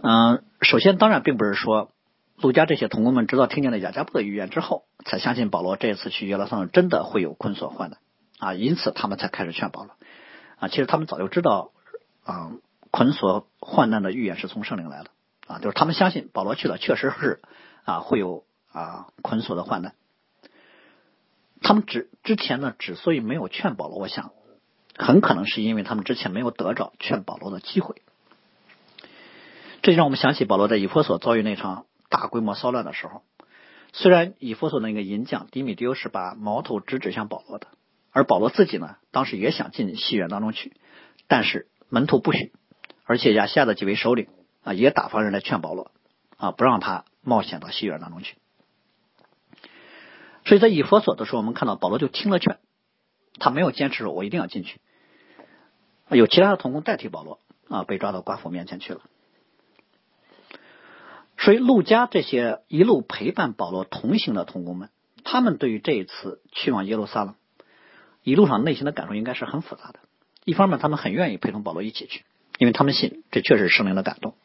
[0.01, 1.91] 嗯，首先当然并不是说
[2.37, 7.99] 路加这些同工们直到听见了雅加布的预言之后，才相信保罗这次去耶路撒冷真的会有捆锁患难
[8.39, 9.91] 啊，因此他们才开始劝保罗
[10.59, 10.69] 啊。
[10.69, 11.73] 其实他们早就知道
[12.23, 12.53] 啊
[12.89, 15.09] 捆锁患难的预言是从圣灵来的。
[15.47, 17.41] 啊，就是他们相信保罗去了，确实是
[17.83, 19.93] 啊会有啊捆锁的患难。
[21.61, 24.31] 他们之之前呢，之所以没有劝保罗，我想
[24.97, 28.01] 很可能是因为他们之前没有得着劝保罗的机会。
[29.81, 33.21] 这就让我们想起保罗在以弗所遭遇那场大规模骚乱的时候，
[33.91, 37.67] 虽然以弗所那个银匠迪米丢是把矛头直指向保罗的，
[38.11, 40.73] 而保罗自己呢，当时也想进戏院当中去，
[41.27, 42.53] 但是门徒不许，
[43.03, 44.27] 而且亚夏的几位首领。
[44.63, 45.91] 啊，也打发人来劝保罗，
[46.37, 48.37] 啊，不让他冒险到戏院当中去。
[50.45, 52.57] 所以在以佛所的时候，我们看到保罗就听了劝，
[53.39, 54.81] 他没有坚持说“我一定要进去”。
[56.09, 59.01] 有其他的同工代替保罗，啊，被抓到寡妇面前去了。
[61.37, 64.89] 所以路加这些一路陪伴保罗同行的同工们，
[65.23, 67.35] 他们对于这一次去往耶路撒冷，
[68.21, 69.99] 一路上内心的感受应该是很复杂的。
[70.45, 72.23] 一方面，他们很愿意陪同保罗一起去，
[72.59, 74.35] 因为他们信这确实是圣灵的感动。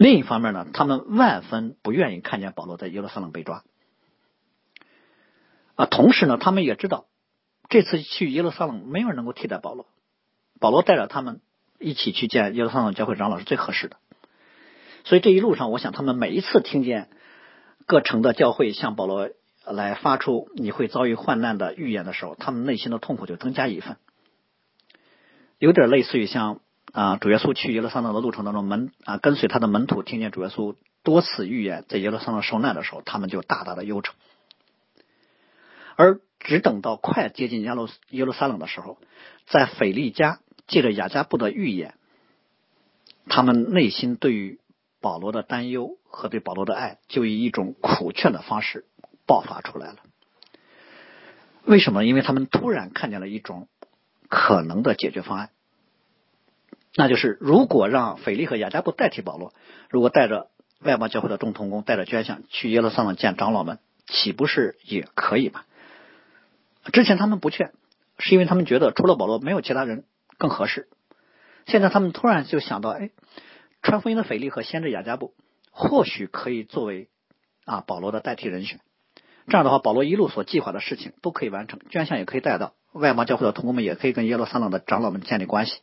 [0.00, 3.64] 另一方面呢，他们万分不愿意看见保罗在耶路撒冷被抓。
[5.74, 7.04] 啊，同时呢，他们也知道
[7.68, 9.84] 这次去耶路撒冷没有人能够替代保罗，
[10.58, 11.42] 保罗带着他们
[11.78, 13.98] 一起去见耶路撒冷教会长老是最合适的。
[15.04, 17.10] 所以这一路上，我想他们每一次听见
[17.84, 19.28] 各城的教会向保罗
[19.66, 23.98] 来发出你会遭遇患难的预言的时候，他们内心的痛苦就增加一份，
[25.58, 26.60] 有点类似于像
[26.92, 34.12] 啊主耶稣去耶路撒冷的路程当中，门啊跟随他的门徒听见主耶稣多次预言在耶路撒冷受难的时候，他们就大大的忧愁。
[35.96, 38.98] 而只等到快接近耶路耶路撒冷的时候，
[39.46, 41.94] 在腓利家借着雅加布的预言，
[43.26, 44.58] 他们内心对于
[45.00, 48.86] 保罗的担忧和对保罗的爱，就以一种苦劝的方式
[49.26, 49.96] 爆发出来了。
[51.64, 52.04] 为什么？
[52.04, 53.68] 因为他们突然看见了一种
[54.28, 55.50] 可能的解决方案，
[56.94, 59.52] 那就是如果让腓力和雅加布代替保罗，
[59.88, 60.48] 如果带着
[60.80, 65.62] 外邦教会的众同工带着捐献去耶路撒冷见长老们，岂不是也可以吗？
[66.92, 67.72] 之前他们不劝，
[68.18, 70.04] 是因为他们觉得除了保罗没有其他人
[70.38, 70.88] 更合适。
[71.66, 73.10] 现在他们突然就想到，哎。
[73.82, 75.32] 传福音的腓力和先知雅加布
[75.70, 77.08] 或许可以作为
[77.64, 78.78] 啊保罗的代替人选。
[79.46, 85.80] 这样的话，保罗一路所计划的事情都可以完成，捐献也可以带到，外邦教会的同工们也可以跟耶路撒冷的长老们建立关系，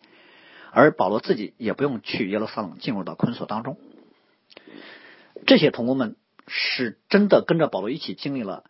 [0.71, 3.77] 而保罗自己也不用去耶路撒冷进入到捆锁当中。
[5.45, 6.15] 这些同工们
[6.47, 8.63] 是真的跟着保罗一起经历了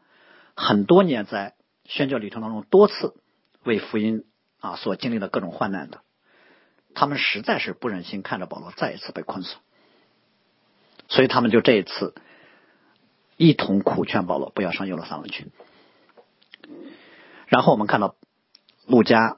[0.56, 1.56] 很多年在
[1.86, 3.16] 宣教旅程当中多次
[3.64, 4.26] 为福音
[4.60, 6.02] 啊所经历的各种患难的。
[6.94, 9.56] 他们实在是不忍心看着保罗再一次被困死，
[11.08, 12.16] 所以他们就这一次
[13.38, 15.52] 一同苦劝保罗不要上耶路撒冷去。
[17.46, 18.16] 然后我们看到
[18.88, 19.38] 路加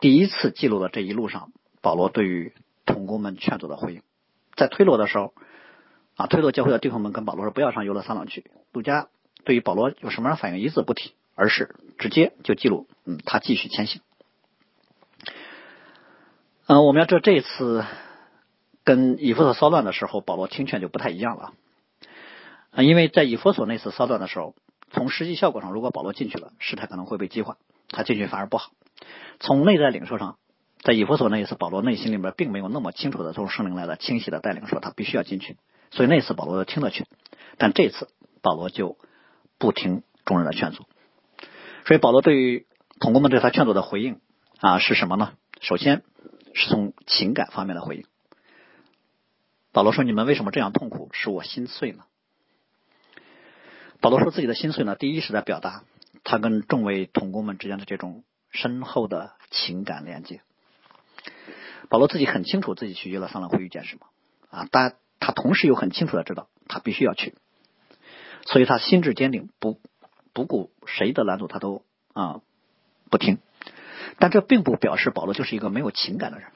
[0.00, 1.52] 第一次记录的这一路上，
[1.84, 2.54] 保罗对于
[2.86, 4.02] 同工们劝阻的回应。
[4.56, 5.34] 在推罗的时候，
[6.16, 8.50] 啊，推罗教会的弟兄们跟保罗说不要上耶路撒冷去。
[8.72, 9.08] 路加
[9.44, 14.00] 对于保罗有什么样的反应一字不提，而是直接就记录，嗯，他继续前行。
[16.66, 17.84] 嗯，我们要知道这一次
[18.82, 21.52] 跟以弗所骚乱的时候，保罗听劝就不太一样了。
[22.70, 24.54] 啊，因为在以弗所那次骚乱的时候，
[24.90, 27.58] 从实际效果上，如果保罗进去了，事态可能会被激化，
[27.90, 28.70] 他进去反而不好。
[29.38, 30.38] 从内在领受上，
[30.84, 35.56] 在以弗所那一次，保罗内心里面并没有那么清楚的从圣灵来的清晰的带领，说他必须要进去。
[35.90, 37.06] 所以那次保罗听了劝，
[37.58, 38.08] 但这次
[38.42, 38.96] 保罗就
[39.58, 40.84] 不听众人的劝阻。
[41.86, 42.66] 所以保罗对于
[43.00, 44.20] 同工们对他劝阻的回应
[44.60, 45.32] 啊是什么呢？
[45.60, 46.04] 首先。
[46.56, 48.04] 是从情感方面的回应。
[49.72, 52.04] 保罗说：“你们为什么这样痛苦，使我心碎呢？”
[54.00, 55.82] 保罗说自己的心碎呢，第一是在表达
[56.22, 60.42] 他跟众位同工们之间的这种深厚的情感连接。
[61.88, 64.06] 保罗自己很清楚自己去耶路撒冷会遇见什么
[64.50, 67.34] 啊，但他同时又很清楚的知道他必须要去，
[68.46, 69.80] 所以他心智坚定，不
[70.32, 72.40] 不顾谁的拦阻，他都啊
[73.10, 73.38] 不听。
[74.18, 76.48] 但这并不表示保罗就是一个没有情感的人，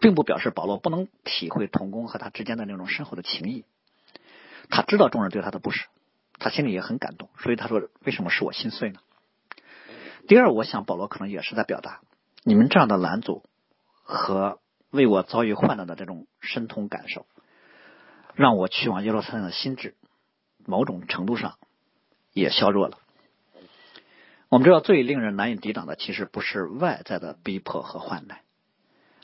[0.00, 3.64] 并不表示保罗不能体会童工和他之间的那种深厚的情谊。
[4.68, 5.86] 他知道众人对他的不舍，
[6.38, 9.00] 他心里也很感动，所以他说：“为什么使我心碎呢？”
[10.26, 12.00] 第二，我想保罗可能也是在表达，
[12.42, 13.44] 你们这样的拦阻
[14.04, 17.26] 和为我遭遇患难的这种深痛感受，
[18.34, 19.96] 让我去往耶路撒冷的心智，
[20.64, 21.58] 某种程度上
[22.32, 22.98] 也削弱了。
[24.50, 28.38] 我们知道，最令人难以抵挡的，其实不是外在的逼迫和患难，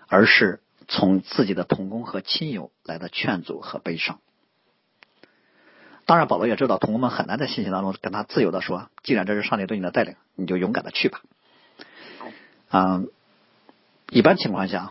[0.08, 4.18] 而是从自己的同工和亲友来的劝阻和悲伤。
[6.06, 11.20] 当然，保罗也知道同工们很难在信息当中跟他自由的说：“既然这是上帝对你的带领，你就勇敢的去吧。”
[12.72, 13.08] 嗯，
[14.10, 14.90] 一般情况下，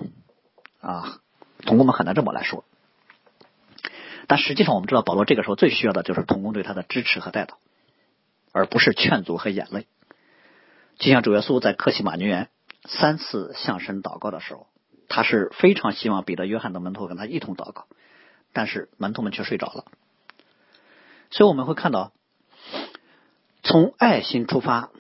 [0.82, 1.20] 啊，
[1.62, 2.64] 同工们很难这么来说。
[4.28, 7.58] 但实际上，我们知道，保罗这个时候最需要的就是同工对他的支持和带导，
[8.52, 9.88] 而不是劝阻和眼泪。
[10.98, 12.50] 就像主耶稣在克西马尼园
[12.86, 14.68] 三次向神祷告的时候，
[15.08, 17.88] 他是非常希望彼得、约翰的门徒跟他一同祷告，
[18.54, 19.86] 但是门徒们却睡着了。
[21.32, 22.12] 所以我们会看到，
[23.64, 24.92] 从爱心出发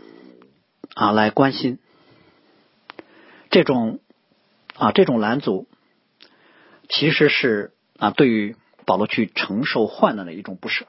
[0.95, 1.79] 啊来关心
[3.51, 3.99] 这种
[4.79, 5.67] 啊这种拦阻，
[6.89, 10.87] 其实是啊对于保罗去承受患难的一种不舍。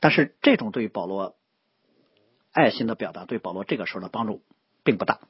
[0.00, 1.36] 但是这种对于保罗。
[2.58, 4.40] 爱心的表达对保罗这个时候的帮助
[4.82, 5.20] 并不大，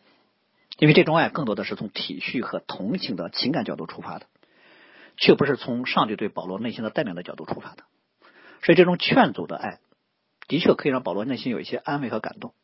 [0.79, 4.27] 因为这种爱更多的是从体恤和同情的情感角度出发的，
[5.17, 7.83] 却不是从上帝对保罗内心的带领的角度出发的。
[8.63, 9.81] 所以，这种劝阻的爱
[10.47, 12.55] 的确可以让保罗内心有一些安慰和感动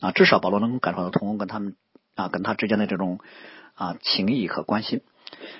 [0.00, 1.74] 啊，至少保罗能够感受到同工跟他们
[2.14, 3.18] 啊跟他之间的这种
[3.82, 5.02] 啊情谊和关心。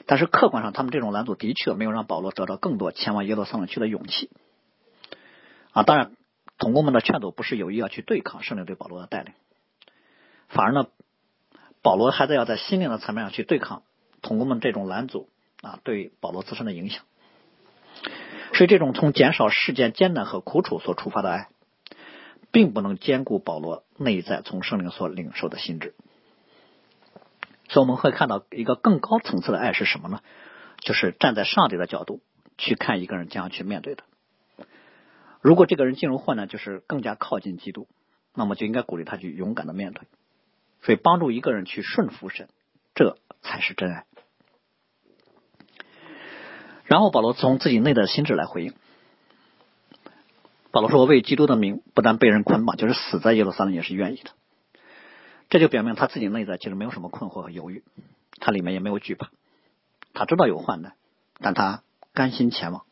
[0.07, 4.31] 但是客观上，他们这种拦阻的确没有让保罗得到更多前往耶路撒冷去的勇气。
[5.73, 6.13] 啊，当然，
[6.59, 9.33] 同工们的劝阻不是有意要去对抗圣灵对保罗的带领，
[10.49, 10.87] 反而呢，
[11.83, 13.83] 保罗还在要在心灵的层面上去对抗
[14.21, 15.29] 同工们这种拦阻
[15.63, 17.03] 啊对保罗自身的影响。
[18.55, 21.49] 所以，这种从减少事件艰难和苦楚所出发的爱，
[22.53, 25.95] 并不能兼顾保罗内在从圣灵所领受的心智。
[27.73, 30.21] 所以，我们会看到一个更高层次的爱是什么呢？
[30.81, 32.21] 就是站在上帝的角度
[32.59, 34.05] 去看一个人将要去面对的。
[35.41, 37.89] 如果这个人进入患难，就是更加靠近基督，
[38.35, 40.03] 那么就应该鼓励他去勇敢的面对。
[40.83, 42.51] 所以，帮助一个人去顺服神，
[42.95, 44.05] 这才是真爱。
[46.85, 48.75] 然后保罗从自己内的心智来回应。
[50.73, 54.31] 保罗说：“为基督的名，不但被人捆绑，就是死在耶路撒冷也是愿意的。”
[55.53, 57.85] 这就表明他自己内在其实没有什么困惑和犹豫，
[58.41, 59.29] 他里面也没有惧怕，
[60.15, 60.95] 他知道有患难，
[61.41, 61.83] 但他
[62.15, 62.87] 甘心前往，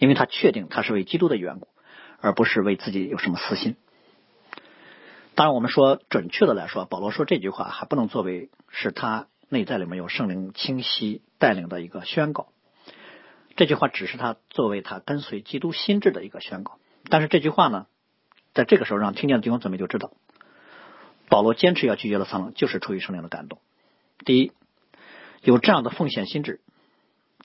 [0.00, 1.68] 因为他确定他是为基督的缘故，
[2.20, 3.76] 而不是为自己有什么私心。
[5.36, 12.48] 当然，我们说准确的来说，保罗说这句话还不能作为是他内在里面有圣灵清晰带领的一个宣告。
[13.54, 17.86] 这句话只是他作为他跟随基督心智的一个宣告，但是这句话呢，
[18.52, 20.10] 在这个时候让听见的弟兄姊妹就知道，
[21.28, 23.58] 保罗坚持要去耶路撒冷，就是出于圣灵的感动。
[24.24, 24.52] 第一，
[25.42, 26.60] 有这样的奉献心智，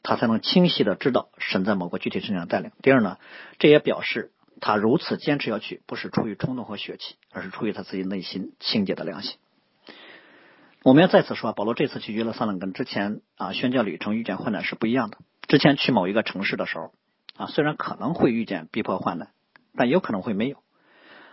[0.01, 2.71] 他才能清晰的知道神在某个具体事情上带领。
[2.81, 3.17] 第二呢，
[3.59, 9.37] 这也表示他如此坚持要去，不是出于冲动和血气，而是出于他自己内心清洁的良心。
[10.83, 15.17] 我们要再次说，保罗这次去耶路撒冷跟之前啊宣教旅程遇见患难是不一样的。
[15.47, 16.91] 之前去某一个城市的时候，
[17.37, 19.29] 啊，虽然可能会遇见逼迫患难，
[19.75, 20.57] 但有可能会没有。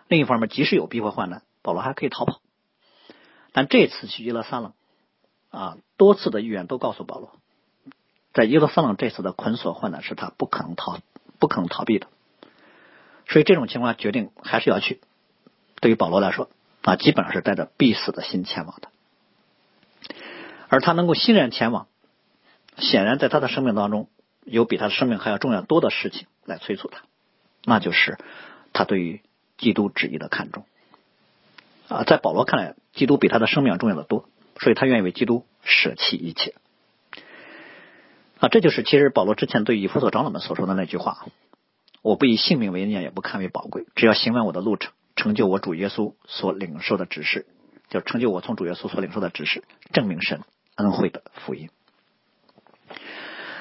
[0.06, 2.39] 另一方面，即使有逼迫患难，保罗还可以逃跑。
[3.52, 4.72] 但这次去耶路撒冷，
[5.50, 7.32] 啊，多次的预言都告诉保罗，
[8.32, 10.98] 在耶路撒冷这次的捆锁患难是他不可能逃、
[11.38, 12.06] 不可能逃避的。
[13.28, 15.00] 所以这种情况决定还是要去。
[15.80, 16.50] 对于保罗来说，
[16.82, 18.88] 啊，基本上是带着必死的心前往的。
[20.68, 21.86] 而他能够欣然前往。
[22.78, 24.08] 显然，在他的生命当中，
[24.44, 27.02] 有比他的生命还要重要多的事情来催促他，
[27.64, 28.16] 那就是
[28.72, 29.22] 他对于
[29.58, 30.64] 基督旨意的看重。
[31.88, 36.54] 啊，在保罗看来，基督比他的生命重要的多，所以他愿意为基督舍弃一切。
[38.38, 41.26] 啊，这就是其实保罗之前对以弗所长老们所说的那句话
[42.02, 47.46] ：“我不以性命为念，也不看为宝贵，只要行完我的路程，成就我主耶稣所领受的指示，
[47.90, 50.40] 就成就我从主耶稣所领受的指示，证明神
[50.76, 51.68] 恩惠的福音。”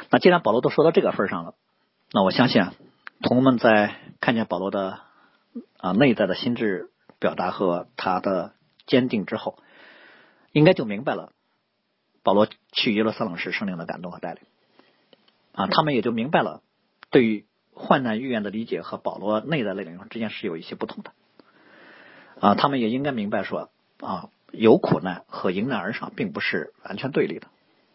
[0.09, 1.55] 那既然保罗都说到这个份上了，
[2.13, 2.73] 那我相信啊，
[3.21, 5.01] 同学们在看见保罗的
[5.77, 6.89] 啊内在的心智
[7.19, 8.53] 表达和他的
[8.89, 9.57] 坚定之后，
[10.51, 11.31] 应该就明白了
[12.23, 14.41] 保罗去耶路撒冷时圣灵的感动和带领
[15.53, 16.61] 啊，他们也就明白了
[17.09, 21.11] 对于患难预言的理解和保罗内在的领受之间是有一些不同的
[22.41, 23.69] 啊，他们也应该明白说
[24.01, 27.47] 啊，有苦难和迎难而上并不是完全对立的。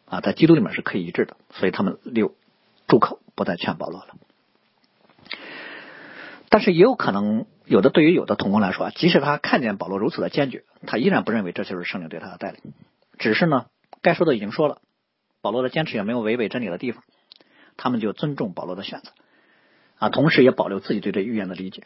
[0.06, 2.34] 啊，在基督里面是可以一致的，所以他们六
[2.86, 4.14] 住口，不再劝保罗了。
[6.50, 12.60] 但是也有可能，有的对于有的同工来说，即使他看见保罗如此的坚决，他依然不认为这就是圣灵对他的带领。
[13.18, 13.66] 只是呢，
[14.02, 14.82] 该说的已经说了，
[15.40, 17.02] 保罗的坚持也没有违背真理的地方，
[17.76, 19.12] 他们就尊重保罗的选择
[19.98, 21.84] 啊，同时也保留自己对这预言的理解。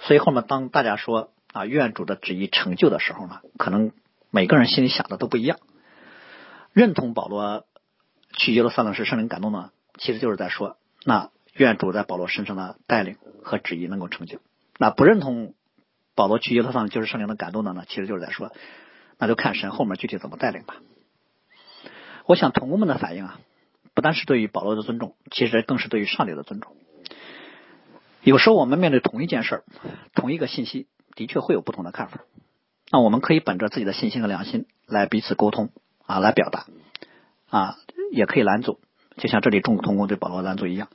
[0.00, 3.92] 所以后面当大家说啊，愿主的旨意成就的时候呢，可能
[4.30, 5.58] 每个人心里想的都不一样。
[6.72, 7.66] 认同保罗
[8.32, 14.40] 去耶路撒冷是圣灵感动呢，其实就是在说，那愿主在保罗身上的带领和旨意能够成就。
[14.78, 15.54] 那不认同
[16.14, 18.52] 保罗去耶路撒冷就是圣灵的感动的呢，其实就是在说，
[19.18, 20.76] 那就看神后面具体怎么带领吧。
[22.26, 23.40] 我想同工们的反应啊，
[23.94, 26.76] 不单是对于保罗的尊重，其实更是对于上帝的尊重。
[28.22, 29.64] 有时候我们面对同一件事、
[30.14, 32.20] 同一个信息，的确会有不同的看法。
[32.90, 35.70] 那我们可以本着自己的信心和良心来彼此沟通。
[36.06, 36.66] 啊，来表达
[37.48, 37.78] 啊，
[38.12, 38.78] 也可以拦阻，
[39.16, 40.88] 就像这里众同工对保罗拦阻一样。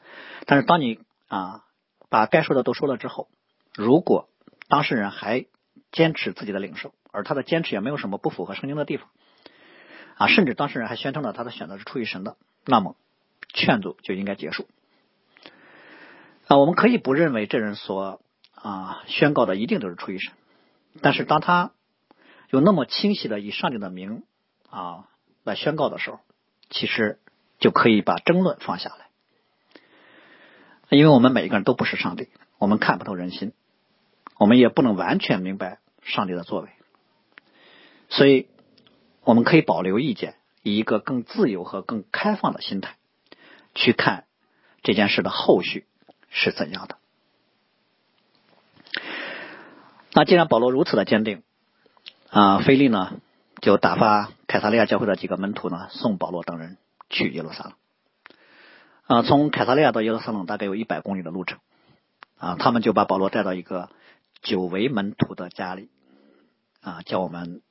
[0.45, 1.64] 但是当你啊
[2.10, 3.28] 把该说的都说了之后，
[3.80, 4.30] 如果
[4.67, 5.45] 当事人还
[5.91, 9.07] 坚持自己的领受，而他的坚持也没有什么不符合圣经的地方
[10.17, 12.95] 啊，甚至当事人还宣称了他的选择是出于神的，那么
[13.53, 14.67] 劝阻就应该结束。
[16.47, 18.21] 啊，我们可以不认为这人所
[18.53, 20.34] 啊宣告的一定都是出于神，
[21.01, 21.71] 但是当他
[22.49, 24.23] 有那么清晰的以上帝的名。
[24.71, 25.07] 啊，
[25.43, 26.19] 来宣告的时候，
[26.69, 27.17] 其实
[27.57, 29.07] 就可以把争论放下来，
[30.89, 33.51] 因为我们每一个人都不是上帝，我们看不透人心，
[34.40, 36.70] 我们也不能完全明白上帝的作为，
[38.08, 38.48] 所以
[39.24, 40.78] 我们可以保留意见，以。
[40.78, 42.96] 一个更自由和更开放的心态
[43.76, 44.24] 去看
[44.82, 45.86] 这件事的后续
[46.30, 46.98] 是怎样的。
[50.14, 51.44] 那既然保罗如此的坚定，
[52.30, 53.20] 啊，菲利呢
[53.62, 56.78] 就打发凯撒利亚教会的几个门徒呢送保罗等人
[57.10, 57.74] 去耶路撒冷。
[59.06, 61.60] 啊，从凯撒利亚到耶路撒冷大概有一百公里的路程，
[62.38, 63.90] 啊，他们就把保罗带到一个
[64.42, 65.90] 九维门徒的家里，
[66.82, 67.62] 啊，叫我们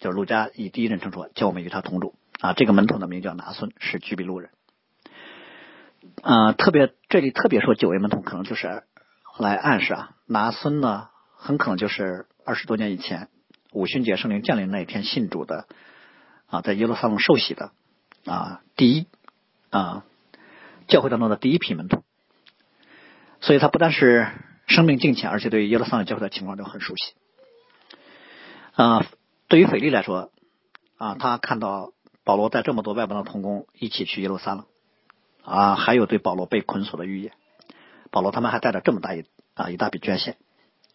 [0.00, 2.14] 就是路加以第一人称说，叫我们与他同住。
[2.40, 4.50] 啊，这个门徒的名叫拿孙，是居比路人。
[6.22, 8.82] 啊，特别这里特别说久违门徒，可能就是
[9.38, 11.08] 来暗示啊，拿孙呢。
[11.44, 13.28] 很可能就是二十多年以前
[13.72, 15.66] 五旬节圣灵降临那一天信主的
[16.46, 17.72] 啊，在耶路撒冷受洗的
[18.26, 19.08] 啊第一
[19.70, 20.04] 啊
[20.86, 22.04] 教会当中的第一批门徒，
[23.40, 24.28] 所以他不但是
[24.66, 27.14] 生命敬虔，而且对耶路撒冷教会的情况都很熟悉。
[28.74, 29.06] 啊，
[29.48, 30.30] 对于腓力来说
[30.96, 31.92] 啊，他看到
[32.24, 34.64] 保罗带这么多外邦的同工一起去耶路撒冷
[35.44, 37.32] 啊，还有对保罗被捆锁的预言，
[38.10, 40.36] 保罗他们还带着这么大一啊一大笔捐献。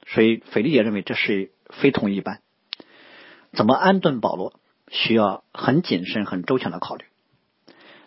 [0.10, 2.40] 所以，腓力也认为这是非同一般。
[3.52, 4.58] 怎么安顿保罗，
[4.90, 7.04] 需要很谨慎、很周全的考虑。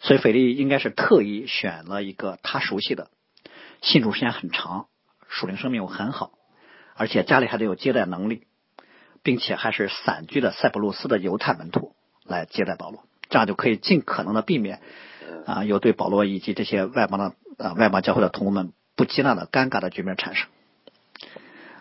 [0.00, 3.10] 所以，腓力应该是特意选了一个他熟悉的、
[3.82, 4.88] 信主时间很长、
[5.30, 6.32] 属灵生命又很好，
[6.96, 8.46] 而且家里还得有接待能力，
[9.22, 14.82] 并且还是散居的塞浦路斯的犹太门徒来接待保罗，这样就可以尽可能的避免
[15.46, 20.48] 啊，有对保罗以及这些外邦的啊外邦教会的同工们不接纳的尴尬的局面产生。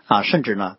[0.08, 0.78] 啊，甚至呢，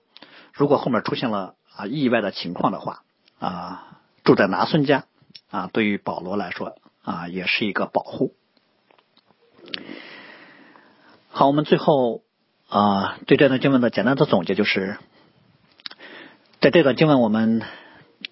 [0.52, 3.02] 如果后面出现了啊意外的情况的话，
[3.38, 5.04] 啊，住在拿孙家
[5.50, 8.34] 啊，对于保罗来说啊，也是一个保护。
[11.28, 12.22] 好，我们最后
[12.70, 14.96] 啊，对这段经文的简单的总结就是，
[16.60, 17.62] 在这段经文，我们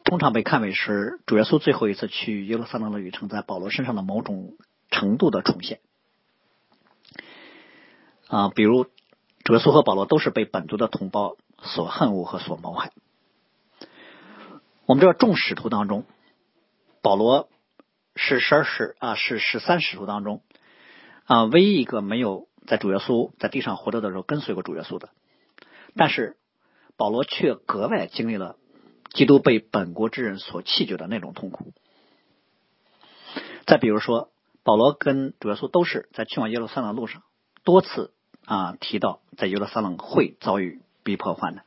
[0.05, 4.55] 通常被看为是主耶稣最后一次去耶路撒冷的旅程，在保罗身上的某种
[4.91, 5.81] 程度的重现。
[8.29, 8.87] 啊，比如。
[9.45, 12.93] 主耶稣和保罗都是被本族的同胞所恨恶和所谋害。
[14.85, 16.05] 我们知道众使徒当中，
[17.01, 17.49] 保罗
[18.15, 20.43] 是十二使啊，是十三使徒当中
[21.25, 25.09] 啊唯一一个没有在主耶稣在地上活着的时候跟随过主耶稣的。
[25.97, 26.37] 但是
[26.97, 28.57] 保罗却格外经历了
[29.11, 31.73] 基督被本国之人所弃绝的那种痛苦。
[33.67, 34.31] 再比如说，
[34.63, 37.25] 保罗跟主耶稣都是在去往耶路撒冷路上
[37.65, 38.13] 多次。
[38.45, 41.67] 啊，提到在耶路撒冷会遭遇逼迫患难，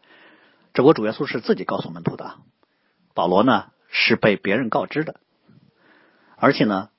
[0.74, 2.38] 这我主耶稣是自己告诉门徒的，
[3.14, 5.20] 保罗呢是被别人告知的，
[6.38, 6.90] 而且呢，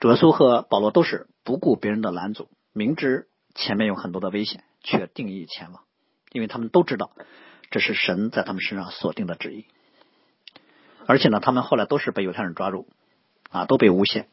[0.00, 5.82] 主耶稣和保罗都是不顾别人的拦阻，明知前面有很多的危险，却定义前往，
[6.32, 7.10] 因为他们都知道
[7.70, 9.66] 这是神在他们身上所定的旨意，
[11.06, 12.88] 而且呢，他们后来都是被犹太人抓住，
[13.50, 14.28] 啊，都被诬陷，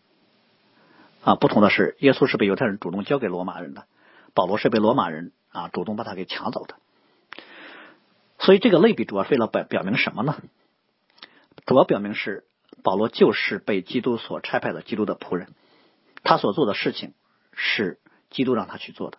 [1.23, 3.85] 啊，不同的是，耶稣是被犹太人主动交给罗马人的。
[4.33, 6.75] 保罗是被罗马人啊主动把他给抢走的，
[8.37, 10.39] 所以这个类比主要为了表表明什么呢？
[11.65, 12.45] 主要表明是
[12.83, 15.55] 保罗就是被基督所差派的基督的仆人，
[16.21, 17.15] 他所做的事情
[17.51, 17.99] 是
[18.29, 19.17] 基督让他去做的。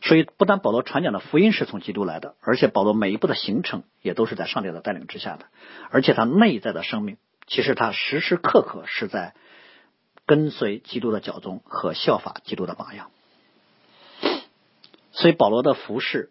[0.00, 5.46] 所以不但保罗传讲的福音是从基督来的，而且保罗每一步的行程也都是在上帝的带领之下的，
[5.90, 9.34] 而且他内在的生命其实他时时刻刻是在
[10.26, 13.10] 跟随基督的脚踪和效法基督的榜样。
[15.12, 16.30] 所以保罗的服饰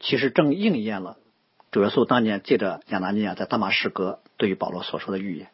[0.00, 1.18] 其实正应验了
[1.70, 5.48] 主耶稣当年借着亚拿尼亚在大马士革对于保罗所说的预言。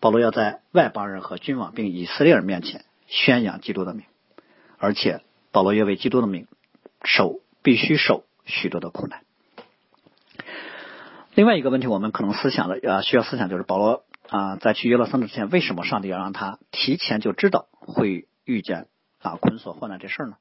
[0.00, 4.06] 保罗要在外邦人和君王并以色列人面前宣扬基督的名，
[4.78, 6.46] 而且保罗要为基督的名
[7.04, 9.22] 受必须受许多的苦难。
[11.34, 18.88] 另外一个问题，我们可能思想的啊需要思想就是保罗啊在去约勒桑之前，为什么上帝要让他提前就知道会遇见
[19.20, 20.36] 啊捆锁患难这事儿呢？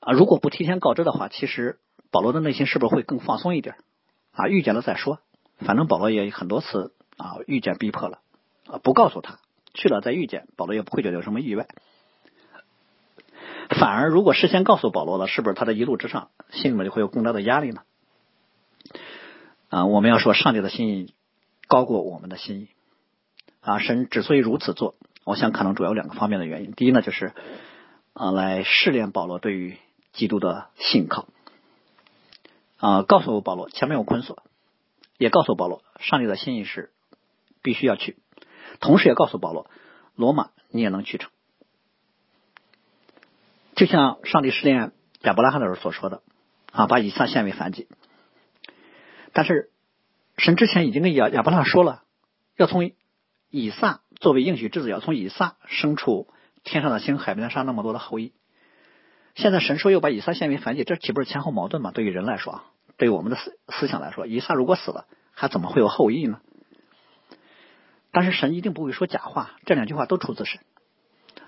[0.00, 1.78] 啊，如果不提前告知的话，其实
[2.10, 3.76] 保罗的内心是不是会更放松一点？
[4.32, 5.18] 啊，遇见了再说，
[5.56, 8.20] 反正保罗也很多次啊遇见逼迫了，
[8.66, 9.38] 啊不告诉他
[9.78, 11.68] 去了再遇见，保罗也不会觉得有什么意外。
[13.70, 17.82] 反而如果事先告诉保罗了，是不是他的一路之上心里面就会有更大的压力呢？
[19.68, 21.14] 啊，我们要说上帝的心意
[21.68, 22.68] 高过我们的心意。
[23.60, 26.72] 啊，神之所以如此做，我想可能主要有两个方面的原因。
[26.72, 27.32] 第一呢，就是
[28.14, 29.76] 啊来试炼保罗对于
[30.12, 31.28] 基督的信靠
[32.78, 34.42] 啊，告诉保罗前面有捆锁，
[35.18, 36.90] 也告诉保罗上帝的心意是
[37.62, 38.16] 必须要去，
[38.80, 39.70] 同时也告诉保罗
[40.14, 41.30] 罗马你也能去成，
[43.74, 46.22] 就像上帝试炼亚伯拉罕的时候所说的
[46.72, 47.88] 啊，把以撒献为燔祭。
[49.32, 49.70] 但是
[50.36, 52.02] 神之前已经跟亚亚伯拉罕说了，
[52.56, 52.90] 要从
[53.50, 56.28] 以撒作为应许之子，要从以撒生出
[56.64, 58.32] 天上的星、海边的沙那么多的后裔。
[59.34, 61.92] 现在神说又把以撒献为燔祭，这岂不是前后矛盾吗？
[61.92, 62.64] 对于人来说啊，
[62.96, 66.40] 对于我们的思思想来说，以撒如果死了，还怎么会有后裔呢？
[68.10, 70.60] 但是神一定不会说假话，这两句话都出自神。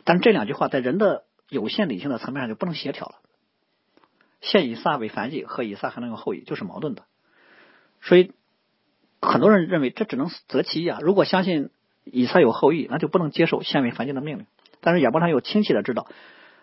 [0.05, 3.17] 但是这两句话在人的有限理性的层面上就不能协调了。
[4.41, 7.05] 现以撒为燔祭和以撒还能有后裔就是矛盾的，
[8.01, 8.33] 所以
[9.21, 10.99] 很多人认为这只能择其一啊。
[11.01, 11.71] 如果相信
[12.05, 14.47] 以撒有后裔，那就不能接受献为燔祭的命令。
[14.81, 16.07] 但是亚伯拉罕又清晰的知道。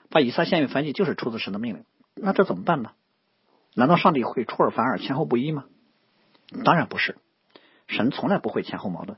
[0.09, 1.83] 把以撒献为燔祭就是出自神的命令，
[2.15, 2.91] 那这怎么办呢？
[3.75, 5.65] 难道上帝会出尔反尔、前后不一吗？
[6.63, 7.17] 当然不是，
[7.87, 9.17] 神从来不会前后矛盾，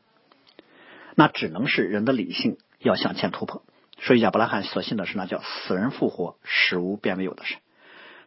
[1.16, 3.64] 那只能是人的理性要向前突破。
[4.00, 7.58] 所以亚伯拉罕所信的是那叫死人复活、使无变为有的神。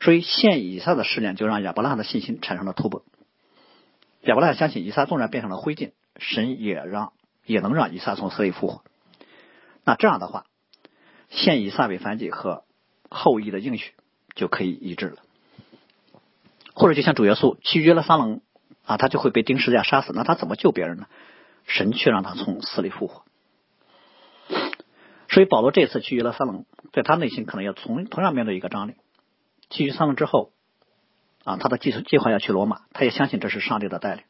[0.01, 3.05] 所以现以撒的试炼就让亚伯拉罕的信心产生了突破。
[4.23, 7.13] 亚伯拉罕相信以撒纵然变成了灰烬，神也让
[7.47, 8.85] 也能让以撒从死里复活。
[9.85, 10.47] 那这样的话。
[11.35, 12.63] 现以撒为燔祭和
[13.09, 13.95] 后裔的应许
[14.35, 15.17] 就可以一致了，
[16.75, 18.43] 或者就像主耶稣去约了撒冷
[18.85, 21.07] 啊，他就会被钉十字架杀死，那他怎么救别人呢？
[21.67, 23.25] 神却让他从死里复活。
[25.29, 28.95] 所以保罗这次去耶路撒冷，在他内心可能要同同样面对一个张力。
[29.71, 30.53] 去耶路撒冷之后
[31.45, 34.25] 啊，他的计计划要去罗马，他也相信这是上帝的带领，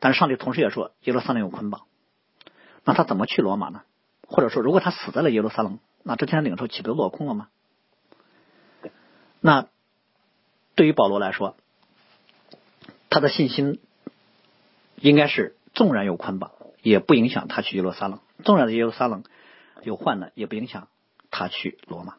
[0.00, 1.82] 但是上帝同时也说耶路撒冷有捆绑，
[2.84, 3.82] 那他怎么去罗马呢？
[4.26, 5.78] 或者说，如果他死在了耶路撒冷？
[6.02, 7.48] 那之前的领受岂不落空了吗？
[9.40, 9.68] 那
[10.74, 11.56] 对于保罗来说，
[13.10, 13.80] 他的信心
[14.96, 16.50] 应该是纵然有捆绑，
[16.82, 19.22] 也不影响他去耶路撒冷；纵然耶路撒冷
[19.82, 20.88] 有患难，也不影响
[21.30, 22.14] 他去罗马。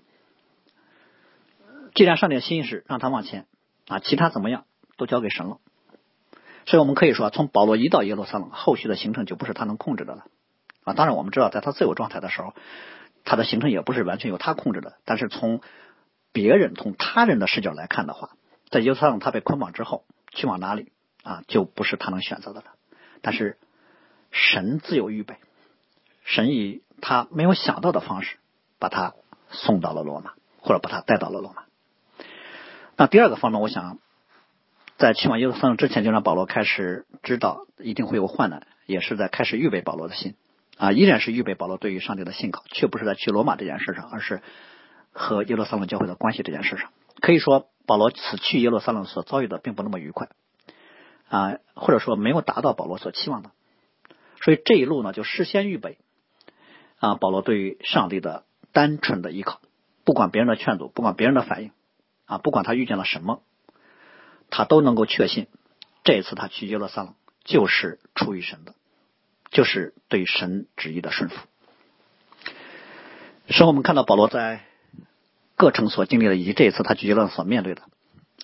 [1.93, 3.47] 既然上帝的心意是让他往前
[3.87, 4.63] 啊，其他怎么样
[4.95, 5.57] 都交给神了。
[6.65, 10.23] 所以我们可以说，从保罗一到耶路撒冷，后续的行程就不是他能控制的了
[10.85, 10.93] 啊。
[10.93, 12.53] 当然，我们知道，在他自由状态的时候。
[13.29, 15.59] 他的行程也不是完全由他控制的，但是从
[16.31, 18.29] 别人、从他人的视角来看的话，
[18.69, 20.93] 在耶路撒冷他被捆绑之后，去往哪里
[21.23, 22.67] 啊，就不是他能选择的了。
[23.27, 23.57] 但是
[24.31, 25.35] 神自有预备，
[26.23, 28.37] 神以他没有想到的方式
[28.79, 29.15] 把他
[29.49, 31.63] 送到了罗马，或者把他带到了罗马。
[32.95, 33.99] 那第二个方面，我想
[34.97, 40.35] 在去往耶路撒冷之前，就让保罗开始知道一定会有患难，也是在开始预备保罗的心。
[40.77, 44.41] 啊，依然是预备保罗对于上帝的信靠，却不是在去罗马这件事上，而是
[45.11, 46.91] 和耶路撒冷教会的关系这件事上。
[47.19, 50.29] 可以说，保罗此去耶路撒冷所遭遇的并不那么愉快，
[51.29, 53.51] 啊，或者说没有达到保罗所期望的。
[54.41, 55.97] 所以这一路呢，就事先预备
[56.99, 59.61] 啊，保罗对于上帝的单纯的依靠，
[60.03, 61.71] 不管别人的劝阻，不管别人的反应，
[62.25, 63.41] 啊，不管他遇见了什么，
[64.49, 65.47] 他都能够确信，
[66.03, 68.73] 这一次他去耶路撒冷就是出于神的。
[69.49, 71.37] 就是对神旨意的顺服。
[73.47, 74.65] 所以我们看到保罗在
[75.55, 77.81] 各城所经历的，以及这一次他去耶路所面对的，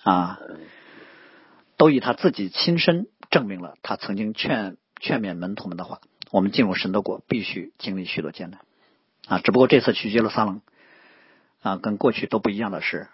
[0.02, 0.40] 啊，
[1.76, 6.00] 都以他自己亲身证明了他曾经劝劝勉门徒们的话：
[6.30, 8.60] 我们进入神的国，必须经历许多艰难。
[9.26, 10.60] 啊，只不过这次去耶路撒冷，
[11.62, 13.08] 啊，跟过去都不一样的是，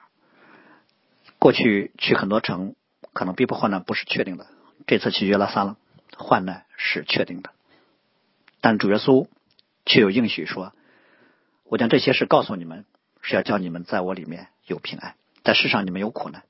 [1.39, 2.75] 过去去很多城，
[3.13, 4.47] 可能逼迫患难不是确定的；
[4.87, 5.77] 这次去耶路撒冷，
[6.17, 7.51] 患难是确定的。
[8.61, 9.29] 但主耶稣
[9.87, 10.75] 却有应许说
[11.65, 12.85] ：“我将这些事告诉你们，
[13.23, 15.15] 是要叫你们在我里面有平安。
[15.45, 16.43] 在世上你们有苦难，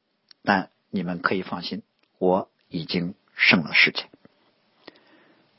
[0.42, 1.82] 但你们可以放心，
[2.20, 4.04] 我已经胜了世界。”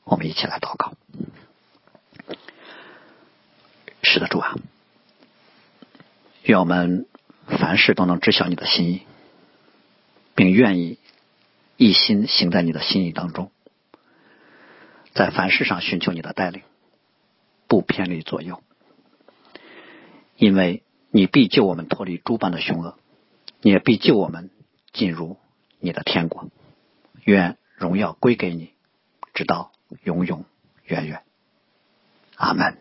[0.06, 0.94] 我们一起来祷告。
[4.04, 4.56] 是的，主啊，
[6.44, 7.08] 愿我们
[7.48, 9.02] 凡事都能知晓你的心意，
[10.36, 11.00] 并愿意
[11.78, 13.52] 一心行在你的心意当中。
[15.14, 16.62] 在凡事上寻求你的带领，
[17.68, 18.62] 不偏离左右，
[20.36, 22.98] 因为你必救我们脱离诸般的凶恶，
[23.62, 24.50] 你也必救我们
[24.94, 25.38] 进入
[25.82, 26.50] 你的天国。
[27.26, 28.72] 愿荣耀归给你，
[29.34, 29.72] 直到
[30.04, 30.46] 永永
[30.86, 31.22] 远远。
[32.36, 32.78] 阿门。